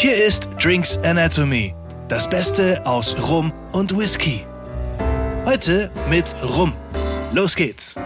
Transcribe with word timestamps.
Hier 0.00 0.24
ist 0.24 0.48
Drinks 0.62 0.96
Anatomy, 0.98 1.74
das 2.08 2.30
Beste 2.30 2.86
aus 2.86 3.28
Rum 3.28 3.52
und 3.72 3.98
Whisky. 3.98 4.44
Heute 5.44 5.90
mit 6.08 6.36
Rum. 6.40 6.72
Los 7.34 7.56
geht's. 7.56 7.96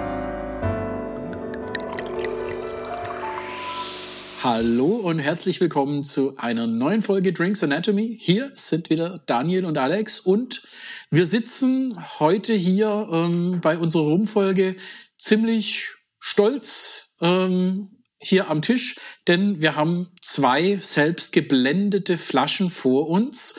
Hallo 4.43 4.87
und 4.87 5.19
herzlich 5.19 5.61
willkommen 5.61 6.03
zu 6.03 6.35
einer 6.39 6.67
neuen 6.67 7.03
Folge 7.03 7.35
Drinks 7.35 7.63
Anatomy. 7.63 8.17
Hier 8.19 8.51
sind 8.55 8.89
wieder 8.89 9.23
Daniel 9.27 9.67
und 9.67 9.77
Alex 9.77 10.19
und 10.19 10.63
wir 11.11 11.27
sitzen 11.27 11.95
heute 12.21 12.55
hier 12.55 13.07
ähm, 13.13 13.61
bei 13.61 13.77
unserer 13.77 14.05
Rumfolge 14.05 14.77
ziemlich 15.19 15.91
stolz 16.19 17.17
ähm, 17.21 17.92
hier 18.23 18.49
am 18.51 18.63
Tisch, 18.63 18.97
denn 19.27 19.61
wir 19.61 19.77
haben 19.77 20.09
zwei 20.21 20.79
selbst 20.81 21.33
geblendete 21.33 22.17
Flaschen 22.19 22.71
vor 22.71 23.09
uns. 23.09 23.57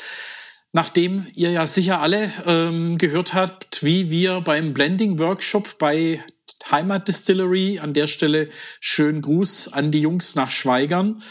Nachdem 0.72 1.28
ihr 1.36 1.52
ja 1.52 1.68
sicher 1.68 2.02
alle 2.02 2.32
ähm, 2.48 2.98
gehört 2.98 3.34
habt, 3.34 3.84
wie 3.84 4.10
wir 4.10 4.42
beim 4.42 4.74
Blending 4.74 5.20
Workshop 5.20 5.78
bei 5.78 6.24
Heimat 6.72 7.08
Distillery, 7.08 7.80
an 7.80 7.94
der 7.94 8.08
Stelle 8.08 8.50
schönen 8.80 9.22
Gruß 9.22 9.74
an 9.74 9.92
die 9.92 10.02
Jungs 10.02 10.36
nach 10.36 10.50
Schweigern, 10.50 11.22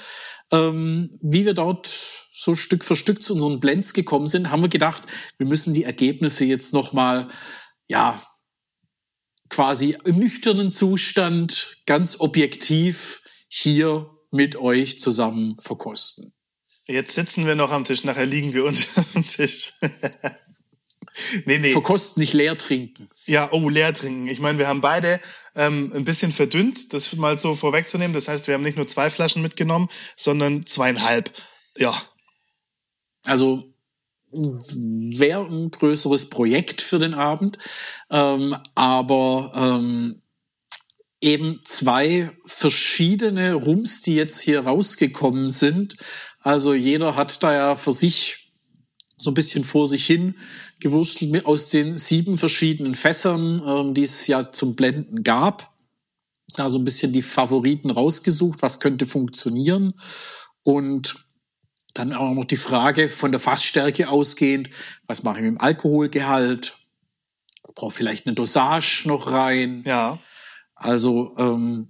ähm, 0.53 1.11
wie 1.23 1.45
wir 1.45 1.55
dort 1.55 1.89
so 2.33 2.55
Stück 2.55 2.85
für 2.85 2.97
Stück 2.97 3.23
zu 3.23 3.35
unseren 3.35 3.61
Blends 3.61 3.95
gekommen 3.95 4.27
sind, 4.27 4.51
haben 4.51 4.63
wir 4.63 4.69
gedacht, 4.69 5.03
wir 5.39 5.47
müssen 5.47 5.75
die 5.75 5.85
Ergebnisse 5.85 6.45
jetzt 6.45 6.73
nochmal, 6.73 7.29
ja, 7.87 8.21
quasi 9.49 9.97
im 10.05 10.19
nüchternen 10.19 10.73
Zustand 10.73 11.79
ganz 11.87 12.21
objektiv 12.21 13.22
hier 13.55 14.09
mit 14.31 14.57
euch 14.57 14.99
zusammen 14.99 15.59
verkosten. 15.61 16.33
Jetzt 16.89 17.15
sitzen 17.15 17.47
wir 17.47 17.55
noch 17.55 17.71
am 17.71 17.85
Tisch, 17.85 18.03
nachher 18.03 18.25
liegen 18.25 18.55
wir 18.55 18.65
unter 18.65 19.03
dem 19.15 19.27
Tisch. 19.29 19.75
nee, 21.45 21.59
nee. 21.59 21.73
Verkosten, 21.73 22.23
nicht 22.23 22.33
leer 22.33 22.57
trinken. 22.57 23.11
Ja, 23.27 23.53
oh, 23.53 23.69
leer 23.69 23.93
trinken. 23.93 24.27
Ich 24.29 24.41
meine, 24.41 24.57
wir 24.57 24.69
haben 24.69 24.81
beide 24.81 25.21
ähm, 25.55 25.93
ein 25.95 26.05
bisschen 26.05 26.33
verdünnt, 26.33 26.95
das 26.95 27.15
mal 27.15 27.39
so 27.39 27.55
vorwegzunehmen. 27.55 28.15
Das 28.15 28.27
heißt, 28.27 28.47
wir 28.47 28.55
haben 28.55 28.63
nicht 28.63 28.79
nur 28.79 28.87
zwei 28.87 29.11
Flaschen 29.11 29.43
mitgenommen, 29.43 29.89
sondern 30.17 30.65
zweieinhalb. 30.65 31.31
Ja. 31.77 31.95
Also 33.25 33.71
wäre 34.31 35.45
ein 35.45 35.71
größeres 35.71 36.31
Projekt 36.31 36.81
für 36.81 36.99
den 36.99 37.13
Abend, 37.13 37.59
ähm, 38.09 38.57
aber 38.75 39.53
ähm, 39.55 40.22
eben 41.23 41.61
zwei 41.65 42.31
verschiedene 42.45 43.55
Rums, 43.55 44.03
die 44.03 44.17
jetzt 44.17 44.41
hier 44.41 44.65
rausgekommen 44.65 45.49
sind. 45.49 45.97
Also 46.41 46.75
jeder 46.75 47.17
hat 47.17 47.43
da 47.43 47.55
ja 47.55 47.77
für 47.77 47.93
sich 47.93 48.51
so 49.17 49.31
ein 49.31 49.35
bisschen 49.35 49.65
vor 49.65 49.87
sich 49.87 50.05
hin 50.05 50.35
gewurstelt 50.81 51.47
aus 51.47 51.69
den 51.69 51.97
sieben 51.97 52.37
verschiedenen 52.37 52.97
Fässern, 52.97 53.63
ähm, 53.65 53.95
die 53.95 54.03
es 54.03 54.27
ja 54.27 54.51
zum 54.51 54.75
Blenden 54.75 55.23
gab. 55.23 55.73
Da 56.57 56.69
so 56.69 56.79
ein 56.79 56.85
bisschen 56.85 57.13
die 57.13 57.23
Favoriten 57.23 57.91
rausgesucht, 57.91 58.61
was 58.63 58.81
könnte 58.81 59.07
funktionieren. 59.07 59.95
Und 60.65 61.15
dann 61.95 62.13
auch 62.13 62.35
noch 62.35 62.45
die 62.45 62.57
Frage 62.57 63.09
von 63.09 63.31
der 63.31 63.41
Fassstärke 63.41 64.09
ausgehend, 64.09 64.71
was 65.07 65.23
mache 65.23 65.37
ich 65.37 65.43
mit 65.43 65.53
dem 65.53 65.61
Alkoholgehalt? 65.61 66.75
Brauche 67.77 67.95
vielleicht 67.95 68.27
eine 68.27 68.35
Dosage 68.35 69.05
noch 69.07 69.31
rein? 69.31 69.85
Ja. 69.87 70.19
Also 70.83 71.33
ähm, 71.39 71.89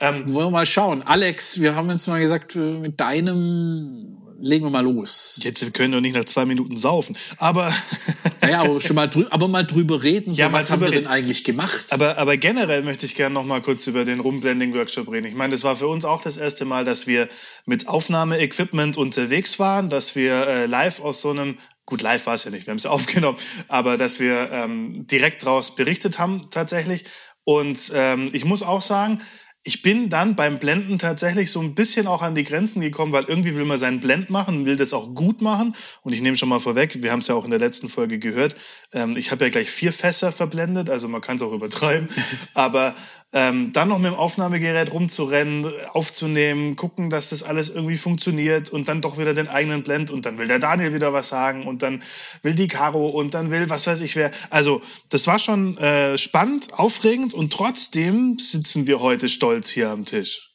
ähm, 0.00 0.34
wollen 0.34 0.46
wir 0.46 0.50
mal 0.50 0.66
schauen. 0.66 1.02
Alex, 1.02 1.60
wir 1.60 1.76
haben 1.76 1.88
uns 1.88 2.06
mal 2.06 2.20
gesagt, 2.20 2.56
äh, 2.56 2.58
mit 2.58 3.00
deinem 3.00 4.18
legen 4.42 4.66
wir 4.66 4.70
mal 4.70 4.82
los. 4.82 5.38
Jetzt 5.42 5.62
wir 5.62 5.70
können 5.70 5.92
doch 5.92 6.00
nicht 6.00 6.16
nach 6.16 6.24
zwei 6.24 6.44
Minuten 6.44 6.76
saufen. 6.76 7.16
Aber 7.38 7.72
naja, 8.42 8.62
aber 8.62 8.80
schon 8.80 8.96
mal 8.96 9.08
drüber, 9.08 9.32
aber 9.32 9.46
mal 9.46 9.64
drüber 9.64 10.02
reden. 10.02 10.32
So, 10.32 10.40
ja, 10.40 10.52
was 10.52 10.70
haben 10.70 10.82
wir 10.82 10.90
denn 10.90 11.06
eigentlich 11.06 11.44
gemacht? 11.44 11.86
Aber 11.90 12.18
aber 12.18 12.36
generell 12.36 12.82
möchte 12.82 13.06
ich 13.06 13.14
gerne 13.14 13.32
noch 13.32 13.44
mal 13.44 13.62
kurz 13.62 13.86
über 13.86 14.04
den 14.04 14.18
Rumblending 14.18 14.74
Workshop 14.74 15.10
reden. 15.10 15.26
Ich 15.26 15.36
meine, 15.36 15.52
das 15.52 15.62
war 15.62 15.76
für 15.76 15.86
uns 15.86 16.04
auch 16.04 16.20
das 16.20 16.36
erste 16.36 16.64
Mal, 16.64 16.84
dass 16.84 17.06
wir 17.06 17.28
mit 17.66 17.86
Aufnahmeequipment 17.86 18.96
unterwegs 18.96 19.60
waren, 19.60 19.88
dass 19.88 20.16
wir 20.16 20.46
äh, 20.48 20.66
live 20.66 21.00
aus 21.00 21.20
so 21.20 21.30
einem 21.30 21.56
gut 21.86 22.02
live 22.02 22.26
war 22.26 22.34
es 22.34 22.44
ja 22.44 22.50
nicht, 22.50 22.66
wir 22.66 22.72
haben 22.72 22.78
es 22.78 22.86
aufgenommen, 22.96 23.38
aber 23.68 23.96
dass 23.96 24.18
wir 24.18 24.50
ähm, 24.50 25.06
direkt 25.06 25.44
daraus 25.44 25.74
berichtet 25.76 26.18
haben 26.18 26.48
tatsächlich. 26.50 27.04
Und 27.44 27.92
ähm, 27.94 28.30
ich 28.32 28.44
muss 28.44 28.62
auch 28.62 28.82
sagen, 28.82 29.20
ich 29.64 29.82
bin 29.82 30.08
dann 30.08 30.34
beim 30.34 30.58
Blenden 30.58 30.98
tatsächlich 30.98 31.52
so 31.52 31.60
ein 31.60 31.74
bisschen 31.74 32.08
auch 32.08 32.22
an 32.22 32.34
die 32.34 32.42
Grenzen 32.42 32.80
gekommen, 32.80 33.12
weil 33.12 33.24
irgendwie 33.24 33.54
will 33.54 33.64
man 33.64 33.78
seinen 33.78 34.00
Blend 34.00 34.28
machen, 34.28 34.66
will 34.66 34.76
das 34.76 34.92
auch 34.92 35.14
gut 35.14 35.40
machen. 35.40 35.76
Und 36.02 36.12
ich 36.12 36.20
nehme 36.20 36.36
schon 36.36 36.48
mal 36.48 36.58
vorweg, 36.58 37.00
wir 37.00 37.12
haben 37.12 37.20
es 37.20 37.28
ja 37.28 37.36
auch 37.36 37.44
in 37.44 37.50
der 37.50 37.60
letzten 37.60 37.88
Folge 37.88 38.18
gehört, 38.18 38.56
ähm, 38.92 39.16
ich 39.16 39.30
habe 39.30 39.44
ja 39.44 39.50
gleich 39.50 39.70
vier 39.70 39.92
Fässer 39.92 40.32
verblendet, 40.32 40.90
also 40.90 41.06
man 41.06 41.20
kann 41.20 41.36
es 41.36 41.42
auch 41.42 41.52
übertreiben. 41.52 42.08
Aber 42.54 42.96
ähm, 43.32 43.72
dann 43.72 43.88
noch 43.88 43.98
mit 43.98 44.08
dem 44.08 44.14
Aufnahmegerät 44.14 44.92
rumzurennen, 44.92 45.66
aufzunehmen, 45.92 46.76
gucken, 46.76 47.08
dass 47.08 47.30
das 47.30 47.42
alles 47.42 47.70
irgendwie 47.70 47.96
funktioniert 47.96 48.70
und 48.70 48.88
dann 48.88 49.00
doch 49.00 49.18
wieder 49.18 49.32
den 49.32 49.48
eigenen 49.48 49.82
Blend 49.82 50.10
und 50.10 50.26
dann 50.26 50.36
will 50.36 50.48
der 50.48 50.58
Daniel 50.58 50.92
wieder 50.92 51.12
was 51.12 51.28
sagen 51.28 51.66
und 51.66 51.82
dann 51.82 52.02
will 52.42 52.54
die 52.54 52.68
Caro 52.68 53.08
und 53.08 53.32
dann 53.32 53.50
will 53.50 53.70
was 53.70 53.86
weiß 53.86 54.00
ich 54.02 54.16
wer. 54.16 54.30
Also 54.50 54.82
das 55.08 55.26
war 55.26 55.38
schon 55.38 55.78
äh, 55.78 56.18
spannend, 56.18 56.74
aufregend 56.74 57.32
und 57.32 57.52
trotzdem 57.52 58.38
sitzen 58.38 58.86
wir 58.86 59.00
heute 59.00 59.28
stolz 59.28 59.70
hier 59.70 59.90
am 59.90 60.04
Tisch. 60.04 60.50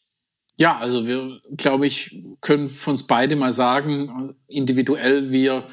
Ja, 0.58 0.78
also 0.78 1.06
wir, 1.08 1.40
glaube 1.56 1.88
ich, 1.88 2.16
können 2.42 2.70
von 2.70 2.94
uns 2.94 3.06
beide 3.06 3.36
mal 3.36 3.52
sagen, 3.52 4.36
individuell, 4.48 5.32
wir 5.32 5.68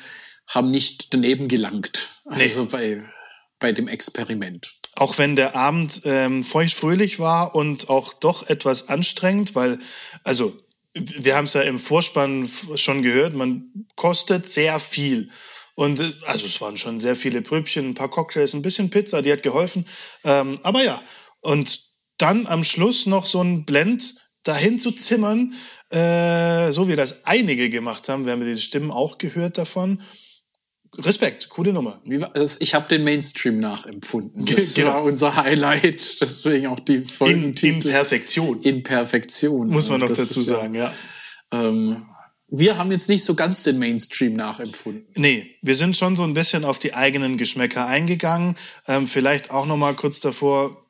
haben 0.46 0.70
nicht 0.70 1.12
daneben 1.12 1.48
gelangt. 1.48 2.20
Also 2.26 2.64
nee. 2.64 2.68
bei, 2.70 3.04
bei 3.58 3.72
dem 3.72 3.88
Experiment 3.88 4.74
auch 4.96 5.18
wenn 5.18 5.36
der 5.36 5.56
Abend 5.56 6.02
ähm, 6.04 6.42
feuchtfröhlich 6.42 7.18
war 7.18 7.54
und 7.54 7.88
auch 7.90 8.12
doch 8.12 8.48
etwas 8.48 8.88
anstrengend, 8.88 9.54
weil, 9.54 9.78
also 10.22 10.56
wir 10.94 11.36
haben 11.36 11.44
es 11.44 11.54
ja 11.54 11.62
im 11.62 11.80
Vorspann 11.80 12.48
schon 12.76 13.02
gehört, 13.02 13.34
man 13.34 13.86
kostet 13.96 14.46
sehr 14.46 14.78
viel. 14.78 15.30
Und 15.74 15.98
äh, 16.00 16.12
also 16.26 16.46
es 16.46 16.60
waren 16.60 16.76
schon 16.76 16.98
sehr 16.98 17.16
viele 17.16 17.42
Prübchen, 17.42 17.90
ein 17.90 17.94
paar 17.94 18.10
Cocktails, 18.10 18.54
ein 18.54 18.62
bisschen 18.62 18.90
Pizza, 18.90 19.22
die 19.22 19.32
hat 19.32 19.42
geholfen. 19.42 19.86
Ähm, 20.22 20.58
aber 20.62 20.84
ja, 20.84 21.02
und 21.40 21.80
dann 22.18 22.46
am 22.46 22.62
Schluss 22.62 23.06
noch 23.06 23.26
so 23.26 23.42
ein 23.42 23.64
Blend 23.64 24.14
dahin 24.44 24.78
zu 24.78 24.92
zimmern, 24.92 25.54
äh, 25.90 26.70
so 26.70 26.86
wie 26.88 26.96
das 26.96 27.24
einige 27.26 27.68
gemacht 27.68 28.08
haben. 28.08 28.24
Wir 28.26 28.32
haben 28.32 28.44
die 28.44 28.60
Stimmen 28.60 28.90
auch 28.90 29.18
gehört 29.18 29.58
davon. 29.58 30.00
Respekt, 30.98 31.48
coole 31.48 31.72
Nummer. 31.72 32.00
Ich 32.60 32.74
habe 32.74 32.88
den 32.88 33.04
Mainstream 33.04 33.58
nachempfunden. 33.58 34.44
Das 34.44 34.74
genau. 34.74 34.88
war 34.88 35.02
unser 35.04 35.36
Highlight, 35.36 36.20
deswegen 36.20 36.68
auch 36.68 36.80
die 36.80 36.98
Folgentitel. 37.00 37.66
In, 37.66 37.74
in 37.74 37.90
Perfektion. 37.90 38.62
In 38.62 38.82
Perfektion. 38.82 39.68
Muss 39.68 39.88
man 39.88 40.00
noch 40.00 40.08
dazu 40.08 40.40
sagen, 40.40 40.74
ja. 40.74 40.92
Ähm, 41.52 42.04
wir 42.48 42.78
haben 42.78 42.92
jetzt 42.92 43.08
nicht 43.08 43.24
so 43.24 43.34
ganz 43.34 43.62
den 43.64 43.78
Mainstream 43.78 44.34
nachempfunden. 44.34 45.06
Nee, 45.16 45.56
wir 45.62 45.74
sind 45.74 45.96
schon 45.96 46.14
so 46.14 46.22
ein 46.22 46.34
bisschen 46.34 46.64
auf 46.64 46.78
die 46.78 46.94
eigenen 46.94 47.36
Geschmäcker 47.36 47.86
eingegangen. 47.86 48.54
Ähm, 48.86 49.06
vielleicht 49.06 49.50
auch 49.50 49.66
noch 49.66 49.76
mal 49.76 49.96
kurz 49.96 50.20
davor, 50.20 50.83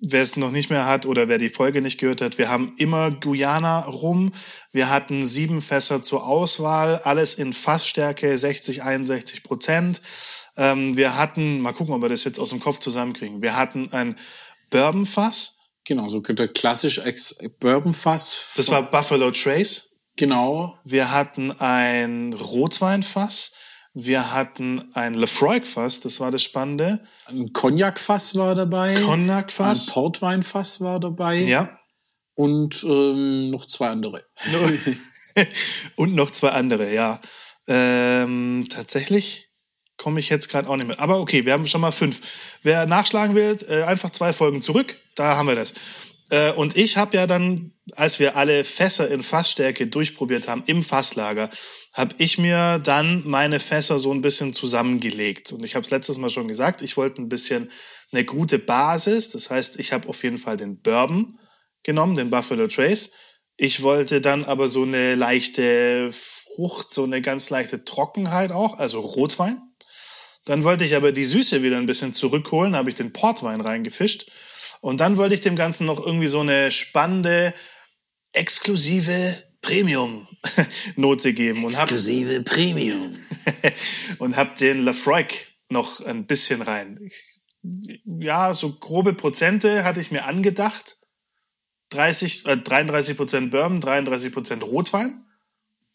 wer 0.00 0.22
es 0.22 0.36
noch 0.36 0.50
nicht 0.50 0.70
mehr 0.70 0.86
hat 0.86 1.06
oder 1.06 1.28
wer 1.28 1.38
die 1.38 1.48
Folge 1.48 1.82
nicht 1.82 1.98
gehört 1.98 2.20
hat, 2.20 2.38
wir 2.38 2.48
haben 2.48 2.74
immer 2.78 3.10
Guyana 3.10 3.80
rum. 3.80 4.32
Wir 4.72 4.90
hatten 4.90 5.24
sieben 5.24 5.60
Fässer 5.60 6.02
zur 6.02 6.26
Auswahl, 6.26 6.96
alles 7.04 7.34
in 7.34 7.52
Fassstärke 7.52 8.36
60, 8.36 8.82
61 8.82 9.42
Prozent. 9.42 10.00
Ähm, 10.56 10.96
wir 10.96 11.16
hatten, 11.16 11.60
mal 11.60 11.72
gucken, 11.72 11.94
ob 11.94 12.02
wir 12.02 12.08
das 12.08 12.24
jetzt 12.24 12.38
aus 12.38 12.50
dem 12.50 12.60
Kopf 12.60 12.78
zusammenkriegen. 12.78 13.42
Wir 13.42 13.56
hatten 13.56 13.92
ein 13.92 14.16
Bourbonfass. 14.70 15.54
Genau, 15.84 16.08
so 16.08 16.20
der 16.20 16.48
klassische 16.48 17.02
Bourbonfass. 17.60 18.52
Das 18.56 18.70
war 18.70 18.82
Buffalo 18.82 19.30
Trace. 19.30 19.88
Genau. 20.16 20.76
Wir 20.84 21.10
hatten 21.12 21.52
ein 21.52 22.34
Rotweinfass. 22.34 23.52
Wir 23.94 24.32
hatten 24.32 24.84
ein 24.94 25.14
Lefroy-Fass, 25.14 26.00
das 26.00 26.20
war 26.20 26.30
das 26.30 26.42
Spannende. 26.42 27.00
Ein 27.26 27.52
Cognac-Fass 27.52 28.36
war 28.36 28.54
dabei. 28.54 28.94
Cognac-Fass. 28.94 29.88
Ein 29.88 29.92
Portwein-Fass 29.92 30.80
war 30.80 31.00
dabei. 31.00 31.38
Ja. 31.38 31.70
Und 32.34 32.84
ähm, 32.84 33.50
noch 33.50 33.66
zwei 33.66 33.88
andere. 33.88 34.24
Und 35.96 36.14
noch 36.14 36.30
zwei 36.30 36.50
andere, 36.50 36.92
ja. 36.92 37.20
Ähm, 37.66 38.66
tatsächlich 38.70 39.48
komme 39.96 40.20
ich 40.20 40.28
jetzt 40.30 40.48
gerade 40.48 40.68
auch 40.68 40.76
nicht 40.76 40.86
mehr. 40.86 41.00
Aber 41.00 41.20
okay, 41.20 41.44
wir 41.44 41.52
haben 41.52 41.66
schon 41.66 41.80
mal 41.80 41.90
fünf. 41.90 42.20
Wer 42.62 42.86
nachschlagen 42.86 43.34
will, 43.34 43.58
äh, 43.68 43.82
einfach 43.82 44.10
zwei 44.10 44.32
Folgen 44.32 44.60
zurück. 44.60 44.96
Da 45.16 45.36
haben 45.36 45.48
wir 45.48 45.56
das. 45.56 45.74
Äh, 46.30 46.52
und 46.52 46.76
ich 46.76 46.96
habe 46.96 47.16
ja 47.16 47.26
dann, 47.26 47.72
als 47.96 48.18
wir 48.18 48.36
alle 48.36 48.64
Fässer 48.64 49.10
in 49.10 49.22
Fassstärke 49.22 49.86
durchprobiert 49.86 50.48
haben 50.48 50.62
im 50.66 50.82
Fasslager, 50.82 51.50
habe 51.94 52.14
ich 52.18 52.38
mir 52.38 52.78
dann 52.78 53.22
meine 53.26 53.60
Fässer 53.60 53.98
so 53.98 54.12
ein 54.12 54.20
bisschen 54.20 54.52
zusammengelegt. 54.52 55.52
Und 55.52 55.64
ich 55.64 55.74
habe 55.74 55.84
es 55.84 55.90
letztes 55.90 56.18
Mal 56.18 56.30
schon 56.30 56.48
gesagt, 56.48 56.82
ich 56.82 56.96
wollte 56.96 57.22
ein 57.22 57.28
bisschen 57.28 57.70
eine 58.12 58.24
gute 58.24 58.58
Basis. 58.58 59.30
Das 59.30 59.50
heißt, 59.50 59.78
ich 59.78 59.92
habe 59.92 60.08
auf 60.08 60.22
jeden 60.22 60.38
Fall 60.38 60.56
den 60.56 60.80
Bourbon 60.80 61.28
genommen, 61.82 62.14
den 62.14 62.30
Buffalo 62.30 62.68
Trace. 62.68 63.10
Ich 63.56 63.82
wollte 63.82 64.20
dann 64.20 64.44
aber 64.44 64.68
so 64.68 64.82
eine 64.82 65.16
leichte 65.16 66.10
Frucht, 66.12 66.90
so 66.92 67.04
eine 67.04 67.20
ganz 67.20 67.50
leichte 67.50 67.82
Trockenheit 67.84 68.52
auch, 68.52 68.78
also 68.78 69.00
Rotwein. 69.00 69.60
Dann 70.44 70.64
wollte 70.64 70.84
ich 70.84 70.96
aber 70.96 71.12
die 71.12 71.24
Süße 71.24 71.62
wieder 71.62 71.76
ein 71.76 71.86
bisschen 71.86 72.12
zurückholen, 72.12 72.74
habe 72.74 72.88
ich 72.88 72.94
den 72.94 73.12
Portwein 73.12 73.60
reingefischt. 73.60 74.30
Und 74.80 75.00
dann 75.00 75.16
wollte 75.16 75.34
ich 75.34 75.40
dem 75.40 75.56
Ganzen 75.56 75.86
noch 75.86 76.04
irgendwie 76.04 76.26
so 76.26 76.40
eine 76.40 76.70
spannende, 76.70 77.52
exklusive 78.32 79.42
Premium-Note 79.60 81.32
geben. 81.34 81.64
Exklusive 81.66 82.30
und 82.30 82.38
hab, 82.38 82.44
Premium. 82.44 83.16
und 84.18 84.36
habe 84.36 84.50
den 84.58 84.84
Lafroig 84.84 85.46
noch 85.68 86.00
ein 86.00 86.26
bisschen 86.26 86.62
rein. 86.62 86.98
Ja, 87.62 88.54
so 88.54 88.72
grobe 88.72 89.12
Prozente 89.12 89.84
hatte 89.84 90.00
ich 90.00 90.10
mir 90.10 90.24
angedacht. 90.24 90.96
30, 91.90 92.46
äh, 92.46 92.56
33 92.56 93.16
Prozent 93.16 93.50
Bourbon, 93.50 93.80
33 93.80 94.32
Prozent 94.32 94.62
Rotwein. 94.62 95.24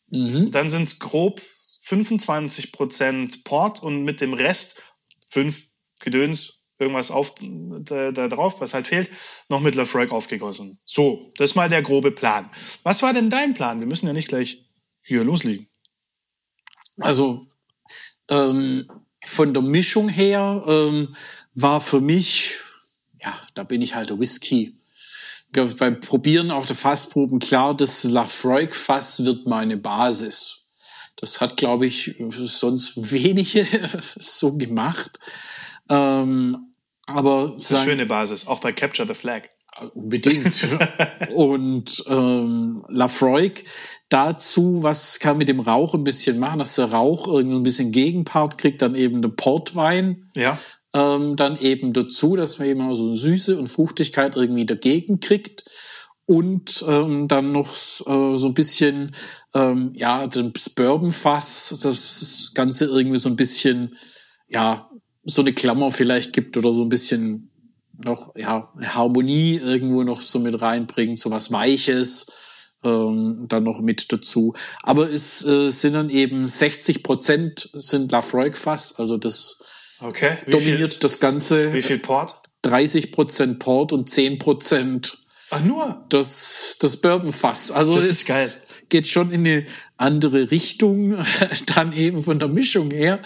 Mhm. 0.09 0.51
Dann 0.51 0.69
sind 0.69 0.83
es 0.83 0.99
grob 0.99 1.41
25 1.83 2.71
Prozent 2.71 3.43
Port 3.43 3.83
und 3.83 4.03
mit 4.03 4.21
dem 4.21 4.33
Rest 4.33 4.81
fünf 5.27 5.69
Gedöns, 5.99 6.61
irgendwas 6.79 7.11
auf, 7.11 7.35
da, 7.39 8.11
da, 8.11 8.27
drauf, 8.27 8.61
was 8.61 8.73
halt 8.73 8.87
fehlt, 8.87 9.09
noch 9.49 9.59
mit 9.61 9.75
Lafroig 9.75 10.11
aufgegossen. 10.11 10.79
So, 10.85 11.31
das 11.37 11.51
ist 11.51 11.55
mal 11.55 11.69
der 11.69 11.81
grobe 11.81 12.11
Plan. 12.11 12.49
Was 12.83 13.01
war 13.01 13.13
denn 13.13 13.29
dein 13.29 13.53
Plan? 13.53 13.79
Wir 13.79 13.87
müssen 13.87 14.07
ja 14.07 14.13
nicht 14.13 14.27
gleich 14.27 14.69
hier 15.01 15.23
loslegen. 15.23 15.67
Also, 16.99 17.47
ähm, 18.29 18.87
von 19.23 19.53
der 19.53 19.63
Mischung 19.63 20.09
her 20.09 20.63
ähm, 20.67 21.15
war 21.53 21.81
für 21.81 22.01
mich, 22.01 22.55
ja, 23.21 23.37
da 23.53 23.63
bin 23.63 23.81
ich 23.81 23.95
halt 23.95 24.09
der 24.09 24.19
Whisky. 24.19 24.77
Beim 25.51 25.99
Probieren 25.99 26.49
auch 26.49 26.65
der 26.65 26.75
Fassproben 26.75 27.39
klar, 27.39 27.75
das 27.75 28.03
Lafroig-Fass 28.03 29.23
wird 29.23 29.47
meine 29.47 29.77
Basis. 29.77 30.62
Das 31.17 31.41
hat, 31.41 31.57
glaube 31.57 31.85
ich, 31.85 32.15
sonst 32.29 33.11
wenige 33.11 33.65
so 34.19 34.57
gemacht. 34.57 35.19
Ähm, 35.89 36.71
aber 37.07 37.53
das 37.55 37.71
ist 37.71 37.77
eine 37.77 37.83
schöne 37.83 38.05
Basis, 38.05 38.47
auch 38.47 38.59
bei 38.59 38.71
Capture 38.71 39.07
the 39.07 39.13
Flag. 39.13 39.43
Unbedingt. 39.93 40.67
und 41.33 42.03
ähm, 42.07 42.85
Lafroig 42.89 43.65
dazu, 44.09 44.83
was 44.83 45.19
kann 45.19 45.39
mit 45.39 45.49
dem 45.49 45.59
Rauch 45.59 45.95
ein 45.95 46.03
bisschen 46.03 46.37
machen, 46.37 46.59
dass 46.59 46.75
der 46.75 46.91
Rauch 46.91 47.27
irgendwie 47.27 47.57
ein 47.57 47.63
bisschen 47.63 47.91
Gegenpart 47.91 48.59
kriegt, 48.59 48.81
dann 48.83 48.93
eben 48.93 49.21
der 49.21 49.29
Portwein. 49.29 50.29
Ja. 50.35 50.59
Ähm, 50.93 51.35
dann 51.35 51.57
eben 51.59 51.93
dazu, 51.93 52.35
dass 52.35 52.59
man 52.59 52.67
eben 52.67 52.81
auch 52.81 52.93
so 52.93 53.15
Süße 53.15 53.57
und 53.57 53.67
Fruchtigkeit 53.67 54.35
irgendwie 54.35 54.65
dagegen 54.65 55.19
kriegt 55.19 55.63
und 56.25 56.83
ähm, 56.87 57.27
dann 57.27 57.51
noch 57.51 57.69
äh, 57.71 58.37
so 58.37 58.47
ein 58.47 58.53
bisschen 58.53 59.11
ähm, 59.53 59.91
ja 59.95 60.27
das 60.27 60.69
Bourbonfass, 60.69 61.79
das 61.81 62.51
Ganze 62.53 62.85
irgendwie 62.85 63.19
so 63.19 63.29
ein 63.29 63.35
bisschen 63.35 63.95
ja 64.47 64.89
so 65.23 65.41
eine 65.41 65.53
Klammer 65.53 65.91
vielleicht 65.91 66.33
gibt 66.33 66.55
oder 66.57 66.71
so 66.71 66.83
ein 66.83 66.89
bisschen 66.89 67.51
noch 67.97 68.35
ja 68.35 68.67
Harmonie 68.81 69.57
irgendwo 69.57 70.03
noch 70.03 70.21
so 70.21 70.39
mit 70.39 70.61
reinbringen, 70.61 71.17
so 71.17 71.29
was 71.29 71.51
Weiches 71.51 72.27
ähm, 72.83 73.45
dann 73.49 73.63
noch 73.63 73.81
mit 73.81 74.11
dazu. 74.11 74.53
Aber 74.81 75.11
es 75.11 75.45
äh, 75.45 75.71
sind 75.71 75.93
dann 75.93 76.09
eben 76.09 76.47
60 76.47 77.03
Prozent 77.03 77.69
sind 77.73 78.11
Lafroig 78.11 78.57
Fass, 78.57 78.95
also 78.97 79.17
das 79.17 79.61
okay. 79.99 80.37
dominiert 80.49 80.93
viel, 80.93 80.99
das 80.99 81.19
Ganze. 81.19 81.73
Wie 81.73 81.81
viel 81.81 81.99
Port? 81.99 82.35
30 82.63 83.11
Prozent 83.11 83.59
Port 83.59 83.91
und 83.91 84.09
10 84.09 84.39
Prozent 84.39 85.22
Ach 85.53 85.63
nur? 85.63 86.05
Das, 86.09 86.77
das 86.79 86.97
Bourbon-Fass. 86.97 87.71
Also 87.71 87.95
das 87.95 88.05
ist 88.05 88.27
geil. 88.27 88.51
geht 88.89 89.07
schon 89.07 89.31
in 89.31 89.45
eine 89.45 89.65
andere 89.97 90.51
Richtung, 90.51 91.17
dann 91.75 91.93
eben 91.93 92.23
von 92.23 92.39
der 92.39 92.47
Mischung 92.47 92.91
her. 92.91 93.19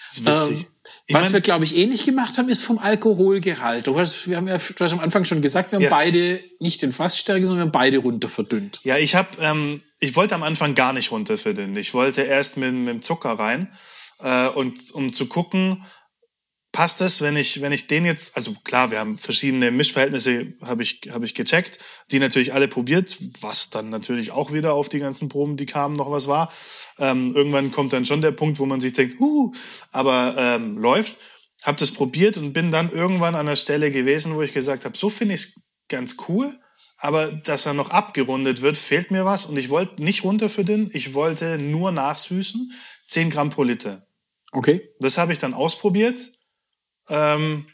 Das 0.00 0.18
ist 0.18 0.26
witzig. 0.26 0.60
Ähm, 0.60 0.66
was 1.10 1.24
mein, 1.24 1.32
wir, 1.32 1.40
glaube 1.40 1.64
ich, 1.64 1.76
ähnlich 1.76 2.04
gemacht 2.04 2.38
haben, 2.38 2.48
ist 2.48 2.62
vom 2.62 2.78
Alkoholgehalt. 2.78 3.86
Du 3.86 3.98
hast, 3.98 4.28
wir 4.28 4.36
haben 4.36 4.46
ja, 4.46 4.56
du 4.56 4.84
hast 4.84 4.92
am 4.92 5.00
Anfang 5.00 5.24
schon 5.24 5.42
gesagt, 5.42 5.72
wir 5.72 5.76
haben 5.76 5.84
ja. 5.84 5.90
beide 5.90 6.40
nicht 6.60 6.80
den 6.80 6.92
Fassstärke, 6.92 7.44
sondern 7.44 7.58
wir 7.58 7.64
haben 7.64 7.72
beide 7.72 7.98
runter 7.98 8.28
verdünnt. 8.28 8.80
Ja, 8.84 8.96
ich 8.96 9.14
habe, 9.14 9.28
ähm, 9.40 9.82
ich 9.98 10.14
wollte 10.14 10.34
am 10.36 10.44
Anfang 10.44 10.74
gar 10.74 10.92
nicht 10.92 11.10
runter 11.10 11.36
verdünnen. 11.36 11.76
Ich 11.76 11.92
wollte 11.92 12.22
erst 12.22 12.56
mit, 12.56 12.72
mit 12.72 12.88
dem 12.88 13.02
Zucker 13.02 13.30
rein 13.30 13.68
äh, 14.20 14.48
und 14.48 14.78
um 14.92 15.12
zu 15.12 15.26
gucken, 15.26 15.84
passt 16.72 17.02
es, 17.02 17.20
wenn 17.20 17.36
ich, 17.36 17.60
wenn 17.60 17.70
ich 17.70 17.86
den 17.86 18.06
jetzt, 18.06 18.34
also 18.34 18.54
klar, 18.64 18.90
wir 18.90 18.98
haben 18.98 19.18
verschiedene 19.18 19.70
Mischverhältnisse, 19.70 20.54
habe 20.62 20.82
ich, 20.82 21.00
habe 21.10 21.26
ich 21.26 21.34
gecheckt, 21.34 21.78
die 22.10 22.18
natürlich 22.18 22.54
alle 22.54 22.66
probiert, 22.66 23.18
was 23.40 23.68
dann 23.68 23.90
natürlich 23.90 24.30
auch 24.32 24.52
wieder 24.52 24.72
auf 24.72 24.88
die 24.88 24.98
ganzen 24.98 25.28
Proben, 25.28 25.58
die 25.58 25.66
kamen, 25.66 25.94
noch 25.94 26.10
was 26.10 26.28
war. 26.28 26.50
Ähm, 26.98 27.30
irgendwann 27.36 27.72
kommt 27.72 27.92
dann 27.92 28.06
schon 28.06 28.22
der 28.22 28.32
Punkt, 28.32 28.58
wo 28.58 28.64
man 28.64 28.80
sich 28.80 28.94
denkt, 28.94 29.20
huh, 29.20 29.52
aber 29.92 30.34
ähm, 30.38 30.78
läuft. 30.78 31.18
Habe 31.62 31.78
das 31.78 31.92
probiert 31.92 32.38
und 32.38 32.54
bin 32.54 32.72
dann 32.72 32.90
irgendwann 32.90 33.36
an 33.36 33.46
der 33.46 33.56
Stelle 33.56 33.90
gewesen, 33.90 34.34
wo 34.34 34.42
ich 34.42 34.52
gesagt 34.52 34.84
habe, 34.84 34.96
so 34.96 35.10
finde 35.10 35.34
ich 35.34 35.40
es 35.42 35.62
ganz 35.88 36.16
cool, 36.26 36.52
aber 36.96 37.30
dass 37.30 37.66
er 37.66 37.74
noch 37.74 37.90
abgerundet 37.90 38.62
wird, 38.62 38.78
fehlt 38.78 39.10
mir 39.10 39.24
was 39.24 39.46
und 39.46 39.56
ich 39.58 39.68
wollte 39.68 40.02
nicht 40.02 40.24
runter 40.24 40.48
für 40.48 40.64
den, 40.64 40.90
ich 40.92 41.14
wollte 41.14 41.58
nur 41.58 41.92
nachsüßen, 41.92 42.72
10 43.06 43.30
Gramm 43.30 43.50
pro 43.50 43.62
Liter. 43.62 44.06
Okay. 44.52 44.88
Das 45.00 45.18
habe 45.18 45.32
ich 45.32 45.38
dann 45.38 45.54
ausprobiert 45.54 46.32
ähm, 47.08 47.66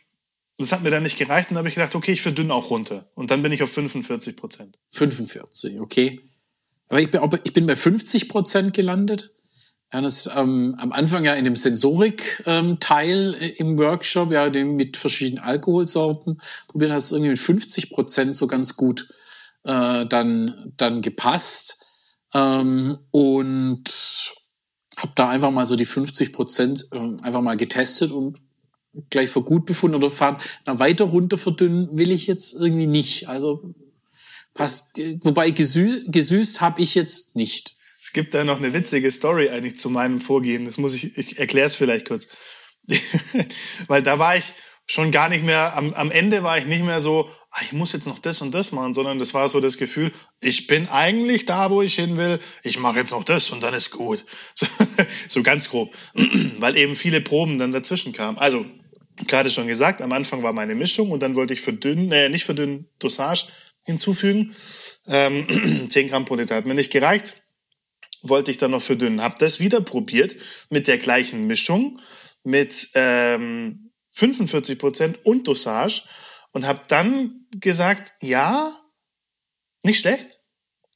das 0.58 0.72
hat 0.72 0.82
mir 0.82 0.90
dann 0.90 1.04
nicht 1.04 1.18
gereicht 1.18 1.50
und 1.50 1.54
dann 1.54 1.58
habe 1.58 1.68
ich 1.68 1.76
gedacht, 1.76 1.94
okay, 1.94 2.12
ich 2.12 2.22
verdünne 2.22 2.52
auch 2.52 2.70
runter. 2.70 3.08
Und 3.14 3.30
dann 3.30 3.42
bin 3.42 3.52
ich 3.52 3.62
auf 3.62 3.70
45 3.70 4.36
Prozent. 4.36 4.78
45, 4.90 5.80
okay. 5.80 6.20
Aber 6.88 7.00
ich 7.00 7.10
bin, 7.10 7.20
auch, 7.20 7.32
ich 7.44 7.52
bin 7.52 7.66
bei 7.66 7.76
50 7.76 8.28
Prozent 8.28 8.74
gelandet. 8.74 9.30
Ja, 9.92 10.00
das 10.00 10.28
ähm, 10.34 10.74
am 10.78 10.92
Anfang 10.92 11.24
ja 11.24 11.34
in 11.34 11.44
dem 11.44 11.56
Sensorik-Teil 11.56 13.36
ähm, 13.40 13.52
im 13.56 13.78
Workshop, 13.78 14.32
ja, 14.32 14.50
den 14.50 14.76
mit 14.76 14.96
verschiedenen 14.96 15.42
Alkoholsorten 15.42 16.40
probiert, 16.66 16.90
hat 16.90 16.98
es 16.98 17.12
irgendwie 17.12 17.30
mit 17.30 17.38
50 17.38 17.90
Prozent 17.90 18.36
so 18.36 18.46
ganz 18.48 18.76
gut 18.76 19.08
äh, 19.64 20.06
dann, 20.06 20.72
dann 20.76 21.02
gepasst. 21.02 21.84
Ähm, 22.34 22.98
und 23.12 23.84
habe 24.96 25.12
da 25.14 25.28
einfach 25.28 25.52
mal 25.52 25.64
so 25.66 25.76
die 25.76 25.86
50 25.86 26.32
Prozent 26.32 26.86
äh, 26.92 26.98
einfach 27.22 27.40
mal 27.40 27.56
getestet 27.56 28.10
und 28.10 28.38
gleich 29.10 29.30
für 29.30 29.42
gut 29.42 29.66
befunden 29.66 29.96
oder 29.96 30.10
fahren. 30.10 30.38
Na, 30.66 30.78
weiter 30.78 31.04
runter 31.04 31.38
verdünnen 31.38 31.88
will 31.96 32.10
ich 32.10 32.26
jetzt 32.26 32.54
irgendwie 32.54 32.86
nicht. 32.86 33.28
Also 33.28 33.62
passt, 34.54 35.00
wobei 35.22 35.50
gesü 35.50 36.04
gesüßt 36.06 36.60
habe 36.60 36.82
ich 36.82 36.94
jetzt 36.94 37.36
nicht. 37.36 37.76
Es 38.00 38.12
gibt 38.12 38.34
da 38.34 38.44
noch 38.44 38.58
eine 38.58 38.72
witzige 38.72 39.10
Story 39.10 39.50
eigentlich 39.50 39.78
zu 39.78 39.90
meinem 39.90 40.20
Vorgehen. 40.20 40.64
Das 40.64 40.78
muss 40.78 40.94
ich, 40.94 41.16
ich 41.18 41.38
erkläre 41.38 41.66
es 41.66 41.74
vielleicht 41.74 42.06
kurz. 42.06 42.28
Weil 43.88 44.02
da 44.02 44.18
war 44.18 44.36
ich 44.36 44.54
schon 44.86 45.10
gar 45.10 45.28
nicht 45.28 45.44
mehr, 45.44 45.76
am, 45.76 45.92
am 45.92 46.10
Ende 46.10 46.42
war 46.42 46.56
ich 46.56 46.64
nicht 46.64 46.82
mehr 46.82 47.00
so, 47.00 47.28
ah, 47.50 47.60
ich 47.62 47.72
muss 47.72 47.92
jetzt 47.92 48.06
noch 48.06 48.18
das 48.18 48.40
und 48.40 48.54
das 48.54 48.72
machen, 48.72 48.94
sondern 48.94 49.18
das 49.18 49.34
war 49.34 49.48
so 49.48 49.60
das 49.60 49.76
Gefühl, 49.76 50.10
ich 50.40 50.66
bin 50.66 50.88
eigentlich 50.88 51.44
da, 51.44 51.70
wo 51.70 51.82
ich 51.82 51.94
hin 51.94 52.16
will, 52.16 52.38
ich 52.62 52.78
mache 52.78 52.98
jetzt 52.98 53.10
noch 53.10 53.24
das 53.24 53.50
und 53.50 53.62
dann 53.62 53.74
ist 53.74 53.90
gut. 53.90 54.24
So, 54.54 54.66
so 55.28 55.42
ganz 55.42 55.68
grob. 55.68 55.94
Weil 56.58 56.76
eben 56.76 56.96
viele 56.96 57.20
Proben 57.20 57.58
dann 57.58 57.70
dazwischen 57.70 58.12
kamen. 58.12 58.38
Also 58.38 58.64
gerade 59.26 59.50
schon 59.50 59.66
gesagt, 59.66 60.02
am 60.02 60.12
Anfang 60.12 60.42
war 60.42 60.52
meine 60.52 60.74
Mischung 60.74 61.10
und 61.10 61.22
dann 61.22 61.34
wollte 61.34 61.54
ich 61.54 61.60
verdünnen, 61.60 62.12
äh, 62.12 62.28
nicht 62.28 62.44
verdünnen, 62.44 62.88
Dosage 62.98 63.46
hinzufügen. 63.84 64.54
Ähm, 65.06 65.46
10 65.88 66.08
Gramm 66.08 66.24
pro 66.24 66.34
Liter 66.34 66.56
hat 66.56 66.66
mir 66.66 66.74
nicht 66.74 66.92
gereicht. 66.92 67.34
Wollte 68.22 68.50
ich 68.50 68.58
dann 68.58 68.72
noch 68.72 68.82
verdünnen. 68.82 69.22
Hab 69.22 69.38
das 69.38 69.60
wieder 69.60 69.80
probiert 69.80 70.36
mit 70.70 70.88
der 70.88 70.98
gleichen 70.98 71.46
Mischung, 71.46 72.00
mit 72.44 72.90
ähm, 72.94 73.90
45 74.12 74.78
Prozent 74.78 75.24
und 75.24 75.46
Dosage 75.46 76.02
und 76.52 76.66
habe 76.66 76.82
dann 76.88 77.46
gesagt, 77.52 78.12
ja, 78.20 78.72
nicht 79.82 80.00
schlecht. 80.00 80.38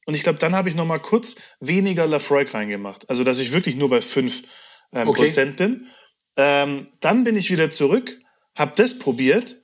Und 0.06 0.14
ich 0.14 0.22
glaube, 0.22 0.38
dann 0.38 0.54
habe 0.54 0.68
ich 0.68 0.74
noch 0.74 0.86
mal 0.86 0.98
kurz 0.98 1.36
weniger 1.60 2.06
Lafroig 2.06 2.52
reingemacht. 2.52 3.08
Also, 3.08 3.22
dass 3.22 3.38
ich 3.38 3.52
wirklich 3.52 3.76
nur 3.76 3.88
bei 3.88 4.00
5 4.00 4.42
ähm, 4.92 5.08
okay. 5.08 5.22
Prozent 5.22 5.56
bin. 5.56 5.86
Ähm, 6.36 6.86
dann 7.00 7.24
bin 7.24 7.36
ich 7.36 7.50
wieder 7.50 7.70
zurück, 7.70 8.18
habe 8.54 8.72
das 8.76 8.98
probiert, 8.98 9.56